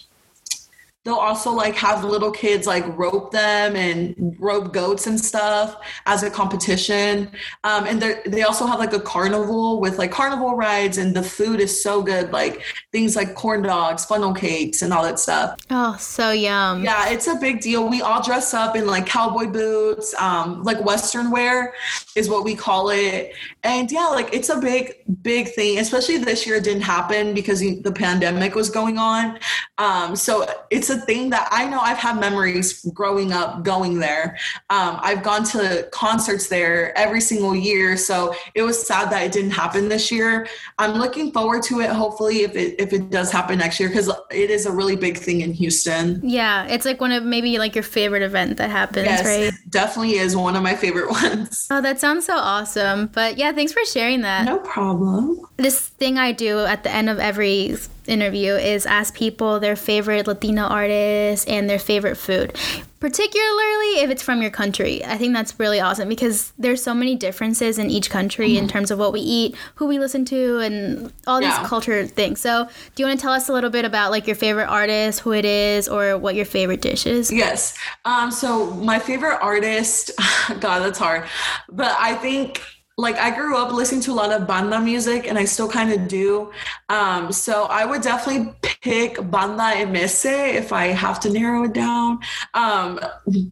they'll 1.05 1.15
also 1.15 1.51
like 1.51 1.75
have 1.75 2.03
little 2.03 2.31
kids 2.31 2.67
like 2.67 2.85
rope 2.97 3.31
them 3.31 3.75
and 3.75 4.35
rope 4.37 4.73
goats 4.73 5.07
and 5.07 5.19
stuff 5.19 5.77
as 6.05 6.23
a 6.23 6.29
competition. 6.29 7.31
Um, 7.63 7.85
and 7.85 8.01
they 8.25 8.43
also 8.43 8.65
have 8.65 8.79
like 8.79 8.91
a 8.91 8.99
carnival 8.99 9.79
with 9.79 9.97
like 9.97 10.11
carnival 10.11 10.55
rides 10.55 10.97
and 10.97 11.15
the 11.15 11.23
food 11.23 11.61
is 11.61 11.81
so 11.81 12.01
good 12.01 12.33
like 12.33 12.63
things 12.91 13.15
like 13.15 13.33
corn 13.33 13.61
dogs 13.61 14.03
funnel 14.03 14.33
cakes 14.33 14.81
and 14.81 14.91
all 14.91 15.03
that 15.03 15.19
stuff. 15.19 15.57
Oh 15.69 15.95
so 15.97 16.31
yum. 16.31 16.83
Yeah 16.83 17.09
it's 17.09 17.27
a 17.27 17.35
big 17.35 17.61
deal. 17.61 17.87
We 17.87 18.01
all 18.01 18.21
dress 18.21 18.53
up 18.53 18.75
in 18.75 18.85
like 18.85 19.05
cowboy 19.05 19.47
boots 19.47 20.13
um, 20.19 20.63
like 20.63 20.83
western 20.83 21.31
wear 21.31 21.73
is 22.17 22.29
what 22.29 22.43
we 22.43 22.55
call 22.55 22.89
it. 22.89 23.33
And 23.63 23.89
yeah 23.89 24.07
like 24.07 24.33
it's 24.33 24.49
a 24.49 24.59
big 24.59 24.95
big 25.21 25.53
thing 25.53 25.79
especially 25.79 26.17
this 26.17 26.45
year 26.45 26.57
it 26.57 26.65
didn't 26.65 26.81
happen 26.81 27.33
because 27.33 27.61
the 27.61 27.93
pandemic 27.93 28.53
was 28.53 28.69
going 28.69 28.97
on. 28.97 29.39
Um, 29.77 30.17
so 30.17 30.45
it's 30.69 30.88
a 30.89 30.99
thing 31.01 31.29
that 31.31 31.47
I 31.51 31.65
know 31.67 31.79
I've 31.79 31.97
had 31.97 32.19
memories 32.19 32.85
growing 32.93 33.31
up 33.31 33.63
going 33.63 33.99
there. 33.99 34.37
Um, 34.69 34.99
I've 35.01 35.23
gone 35.23 35.43
to 35.45 35.87
concerts 35.91 36.47
there 36.47 36.97
every 36.97 37.21
single 37.21 37.55
year, 37.55 37.97
so 37.97 38.33
it 38.55 38.63
was 38.63 38.85
sad 38.85 39.11
that 39.11 39.23
it 39.23 39.31
didn't 39.31 39.51
happen 39.51 39.89
this 39.89 40.11
year. 40.11 40.47
I'm 40.77 40.93
looking 40.93 41.31
forward 41.31 41.63
to 41.63 41.81
it. 41.81 41.89
Hopefully, 41.89 42.43
if 42.43 42.55
it 42.55 42.75
if 42.79 42.93
it 42.93 43.09
does 43.09 43.31
happen 43.31 43.59
next 43.59 43.79
year, 43.79 43.89
because 43.89 44.11
it 44.31 44.49
is 44.49 44.65
a 44.65 44.71
really 44.71 44.95
big 44.95 45.17
thing 45.17 45.41
in 45.41 45.53
Houston. 45.53 46.21
Yeah, 46.23 46.65
it's 46.65 46.85
like 46.85 47.01
one 47.01 47.11
of 47.11 47.23
maybe 47.23 47.57
like 47.57 47.75
your 47.75 47.83
favorite 47.83 48.23
event 48.23 48.57
that 48.57 48.69
happens, 48.69 49.05
yes, 49.05 49.25
right? 49.25 49.53
definitely 49.69 50.13
is 50.13 50.35
one 50.35 50.55
of 50.55 50.63
my 50.63 50.75
favorite 50.75 51.09
ones. 51.23 51.67
Oh, 51.71 51.81
that 51.81 51.99
sounds 51.99 52.25
so 52.25 52.35
awesome! 52.35 53.07
But 53.07 53.37
yeah, 53.37 53.51
thanks 53.51 53.73
for 53.73 53.83
sharing 53.85 54.21
that. 54.21 54.45
No 54.45 54.59
problem. 54.59 55.41
This 55.57 55.87
thing 55.87 56.17
I 56.17 56.31
do 56.31 56.59
at 56.59 56.83
the 56.83 56.91
end 56.91 57.09
of 57.09 57.19
every 57.19 57.75
interview 58.09 58.53
is 58.53 58.85
ask 58.85 59.13
people 59.13 59.59
their 59.59 59.75
favorite 59.75 60.27
Latino 60.27 60.63
artists 60.63 61.45
and 61.45 61.69
their 61.69 61.79
favorite 61.79 62.15
food, 62.15 62.57
particularly 62.99 64.01
if 64.01 64.09
it's 64.09 64.21
from 64.21 64.41
your 64.41 64.51
country. 64.51 65.03
I 65.05 65.17
think 65.17 65.33
that's 65.33 65.59
really 65.59 65.79
awesome 65.79 66.09
because 66.09 66.51
there's 66.57 66.83
so 66.83 66.93
many 66.93 67.15
differences 67.15 67.77
in 67.77 67.89
each 67.89 68.09
country 68.09 68.49
mm-hmm. 68.49 68.63
in 68.63 68.67
terms 68.67 68.91
of 68.91 68.99
what 68.99 69.13
we 69.13 69.19
eat, 69.19 69.55
who 69.75 69.87
we 69.87 69.99
listen 69.99 70.25
to, 70.25 70.59
and 70.59 71.13
all 71.27 71.39
these 71.39 71.49
yeah. 71.49 71.65
culture 71.65 72.05
things. 72.05 72.41
So, 72.41 72.65
do 72.95 73.03
you 73.03 73.07
want 73.07 73.19
to 73.19 73.23
tell 73.23 73.33
us 73.33 73.49
a 73.49 73.53
little 73.53 73.69
bit 73.69 73.85
about 73.85 74.11
like 74.11 74.27
your 74.27 74.35
favorite 74.35 74.67
artist, 74.67 75.21
who 75.21 75.31
it 75.33 75.45
is, 75.45 75.87
or 75.87 76.17
what 76.17 76.35
your 76.35 76.45
favorite 76.45 76.81
dish 76.81 77.05
is? 77.05 77.31
Yes. 77.31 77.77
Um, 78.05 78.31
so 78.31 78.71
my 78.71 78.99
favorite 78.99 79.39
artist, 79.41 80.11
God, 80.59 80.79
that's 80.79 80.99
hard, 80.99 81.25
but 81.69 81.95
I 81.99 82.15
think 82.15 82.61
like 82.99 83.17
I 83.17 83.33
grew 83.33 83.55
up 83.55 83.71
listening 83.71 84.01
to 84.01 84.11
a 84.11 84.13
lot 84.13 84.31
of 84.31 84.45
banda 84.45 84.79
music 84.79 85.27
and 85.27 85.37
I 85.37 85.45
still 85.45 85.69
kind 85.69 85.91
of 85.91 86.07
do. 86.07 86.51
Um, 86.89 87.31
so 87.31 87.63
I 87.65 87.85
would 87.85 88.01
definitely 88.01 88.53
pick 88.81 89.17
Banda 89.31 89.85
MS 89.85 90.25
if 90.25 90.73
I 90.73 90.87
have 90.87 91.19
to 91.21 91.29
narrow 91.29 91.63
it 91.63 91.73
down. 91.73 92.19
Um, 92.53 92.99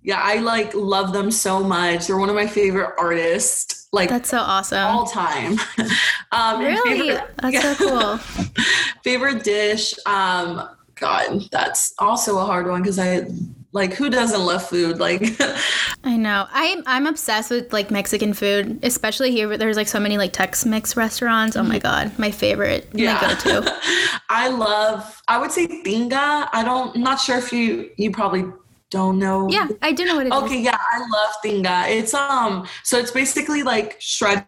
yeah, 0.03 0.19
I 0.21 0.37
like 0.37 0.73
love 0.73 1.13
them 1.13 1.31
so 1.31 1.63
much. 1.63 2.07
They're 2.07 2.17
one 2.17 2.29
of 2.29 2.35
my 2.35 2.47
favorite 2.47 2.93
artists. 2.97 3.87
Like 3.93 4.09
that's 4.09 4.29
so 4.29 4.39
awesome. 4.39 4.85
All 4.85 5.05
time. 5.05 5.57
um, 6.31 6.59
really? 6.59 7.11
Favorite, 7.11 7.35
that's 7.37 7.53
yeah. 7.53 7.73
so 7.73 7.87
cool. 7.87 8.17
favorite 9.03 9.43
dish. 9.43 9.93
Um, 10.05 10.69
God, 10.95 11.43
that's 11.51 11.93
also 11.99 12.39
a 12.39 12.45
hard 12.45 12.67
one 12.67 12.81
because 12.81 12.99
I 12.99 13.27
like 13.77 13.93
who 13.93 14.09
doesn't 14.09 14.45
love 14.45 14.67
food? 14.67 14.99
Like 14.99 15.23
I 16.03 16.17
know. 16.17 16.47
I'm 16.51 16.83
I'm 16.85 17.07
obsessed 17.07 17.49
with 17.49 17.71
like 17.71 17.91
Mexican 17.91 18.33
food, 18.33 18.79
especially 18.83 19.31
here 19.31 19.55
there's 19.57 19.77
like 19.77 19.87
so 19.87 19.99
many 19.99 20.17
like 20.17 20.33
Tex-Mex 20.33 20.97
restaurants. 20.97 21.55
Oh 21.55 21.63
my 21.63 21.79
god, 21.79 22.17
my 22.19 22.31
favorite. 22.31 22.89
Yeah. 22.93 23.13
My 23.13 23.21
go-to. 23.21 23.79
I 24.29 24.49
love 24.49 25.21
I 25.27 25.37
would 25.37 25.51
say 25.51 25.67
tinga. 25.67 26.49
I 26.51 26.63
don't 26.65 26.95
I'm 26.95 27.03
not 27.03 27.19
sure 27.21 27.37
if 27.37 27.53
you 27.53 27.89
you 27.97 28.11
probably 28.11 28.45
don't 28.89 29.19
know. 29.19 29.47
Yeah, 29.49 29.67
I 29.81 29.91
do 29.91 30.05
know 30.05 30.15
what 30.15 30.25
it 30.25 30.33
okay, 30.33 30.59
is. 30.59 30.65
yeah, 30.65 30.77
I 30.77 30.99
love 30.99 31.33
tinga. 31.43 31.85
It's 31.87 32.13
um 32.13 32.67
so 32.83 32.97
it's 32.97 33.11
basically 33.11 33.63
like 33.63 33.97
shredded 33.99 34.45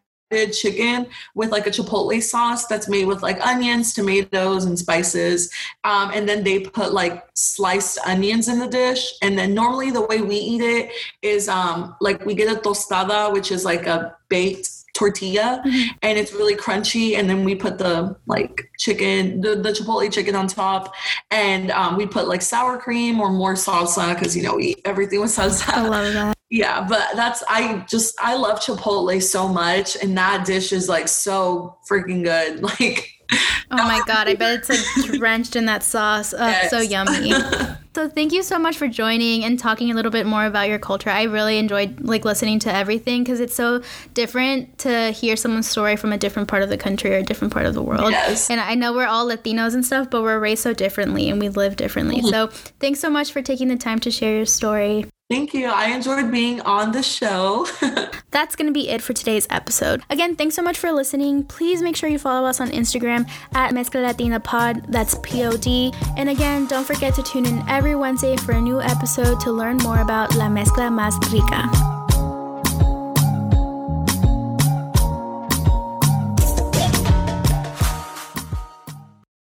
chicken 0.51 1.07
with 1.35 1.51
like 1.51 1.67
a 1.67 1.71
chipotle 1.71 2.21
sauce 2.21 2.67
that's 2.67 2.87
made 2.87 3.05
with 3.05 3.21
like 3.21 3.45
onions, 3.45 3.93
tomatoes, 3.93 4.65
and 4.65 4.77
spices. 4.77 5.51
Um, 5.83 6.11
and 6.13 6.27
then 6.27 6.43
they 6.43 6.59
put 6.59 6.93
like 6.93 7.27
sliced 7.33 7.99
onions 8.05 8.47
in 8.47 8.59
the 8.59 8.67
dish. 8.67 9.13
And 9.21 9.37
then 9.37 9.53
normally 9.53 9.91
the 9.91 10.05
way 10.05 10.21
we 10.21 10.35
eat 10.35 10.61
it 10.61 10.91
is 11.21 11.49
um, 11.49 11.95
like 12.01 12.25
we 12.25 12.35
get 12.35 12.55
a 12.55 12.59
tostada, 12.59 13.33
which 13.33 13.51
is 13.51 13.65
like 13.65 13.87
a 13.87 14.15
baked 14.29 14.69
tortilla 14.93 15.61
mm-hmm. 15.65 15.91
and 16.01 16.17
it's 16.17 16.33
really 16.33 16.55
crunchy 16.55 17.17
and 17.17 17.29
then 17.29 17.45
we 17.45 17.55
put 17.55 17.77
the 17.77 18.15
like 18.25 18.69
chicken 18.77 19.39
the, 19.39 19.55
the 19.55 19.69
chipotle 19.71 20.11
chicken 20.11 20.35
on 20.35 20.47
top 20.47 20.93
and 21.31 21.71
um, 21.71 21.95
we 21.95 22.05
put 22.05 22.27
like 22.27 22.41
sour 22.41 22.77
cream 22.77 23.21
or 23.21 23.31
more 23.31 23.53
salsa 23.53 24.13
because 24.13 24.35
you 24.35 24.43
know 24.43 24.55
we 24.55 24.69
eat 24.69 24.81
everything 24.85 25.21
with 25.21 25.29
salsa 25.29 25.69
i 25.73 25.87
love 25.87 26.13
that 26.13 26.38
yeah 26.49 26.85
but 26.87 27.07
that's 27.15 27.43
i 27.47 27.77
just 27.87 28.15
i 28.19 28.35
love 28.35 28.59
chipotle 28.59 29.21
so 29.21 29.47
much 29.47 29.95
and 29.97 30.17
that 30.17 30.45
dish 30.45 30.73
is 30.73 30.89
like 30.89 31.07
so 31.07 31.77
freaking 31.89 32.23
good 32.23 32.61
like 32.79 33.13
oh 33.31 33.77
my 33.77 34.01
god 34.07 34.27
i 34.27 34.35
bet 34.35 34.59
it's 34.59 34.69
like 34.69 35.11
drenched 35.19 35.55
in 35.55 35.65
that 35.65 35.83
sauce 35.83 36.33
oh, 36.33 36.47
yes. 36.47 36.69
so 36.69 36.79
yummy 36.79 37.33
So 37.95 38.07
thank 38.07 38.31
you 38.31 38.43
so 38.43 38.59
much 38.59 38.77
for 38.77 38.87
joining 38.87 39.43
and 39.43 39.59
talking 39.59 39.91
a 39.91 39.93
little 39.93 40.11
bit 40.11 40.25
more 40.25 40.45
about 40.45 40.69
your 40.69 40.79
culture. 40.79 41.09
I 41.09 41.23
really 41.23 41.57
enjoyed 41.57 41.99
like 41.99 42.23
listening 42.23 42.59
to 42.59 42.73
everything 42.73 43.23
because 43.23 43.39
it's 43.39 43.55
so 43.55 43.81
different 44.13 44.77
to 44.79 45.11
hear 45.11 45.35
someone's 45.35 45.67
story 45.67 45.97
from 45.97 46.13
a 46.13 46.17
different 46.17 46.47
part 46.47 46.61
of 46.61 46.69
the 46.69 46.77
country 46.77 47.13
or 47.13 47.17
a 47.17 47.23
different 47.23 47.51
part 47.51 47.65
of 47.65 47.73
the 47.73 47.81
world. 47.81 48.11
Yes. 48.11 48.49
And 48.49 48.61
I 48.61 48.75
know 48.75 48.93
we're 48.93 49.07
all 49.07 49.27
Latinos 49.27 49.73
and 49.73 49.85
stuff, 49.85 50.09
but 50.09 50.21
we're 50.21 50.39
raised 50.39 50.61
so 50.61 50.73
differently 50.73 51.29
and 51.29 51.41
we 51.41 51.49
live 51.49 51.75
differently. 51.75 52.17
Mm-hmm. 52.17 52.29
So 52.29 52.47
thanks 52.79 52.99
so 53.01 53.09
much 53.09 53.33
for 53.33 53.41
taking 53.41 53.67
the 53.67 53.75
time 53.75 53.99
to 53.99 54.11
share 54.11 54.35
your 54.35 54.45
story. 54.45 55.05
Thank 55.29 55.53
you. 55.53 55.67
I 55.67 55.89
enjoyed 55.89 56.31
being 56.31 56.59
on 56.61 56.91
the 56.91 57.03
show. 57.03 57.67
That's 58.31 58.55
going 58.55 58.65
to 58.65 58.73
be 58.73 58.89
it 58.89 59.03
for 59.03 59.13
today's 59.13 59.45
episode. 59.51 60.01
Again, 60.09 60.35
thanks 60.35 60.55
so 60.55 60.63
much 60.63 60.79
for 60.79 60.91
listening. 60.91 61.43
Please 61.43 61.83
make 61.83 61.95
sure 61.95 62.09
you 62.09 62.17
follow 62.17 62.47
us 62.47 62.59
on 62.59 62.71
Instagram 62.71 63.29
at 63.53 63.71
Mezcla 63.71 64.01
Latina 64.01 64.39
Pod. 64.39 64.91
That's 64.91 65.19
P 65.21 65.43
O 65.45 65.55
D. 65.55 65.93
And 66.17 66.29
again, 66.29 66.65
don't 66.65 66.85
forget 66.85 67.13
to 67.13 67.21
tune 67.21 67.45
in 67.45 67.63
every 67.69 67.95
Wednesday 67.95 68.37
for 68.37 68.53
a 68.53 68.61
new 68.61 68.81
episode 68.81 69.39
to 69.41 69.51
learn 69.51 69.77
more 69.77 69.99
about 69.99 70.35
La 70.35 70.47
Mezcla 70.47 70.89
Más 70.89 71.13
Rica. 71.31 71.98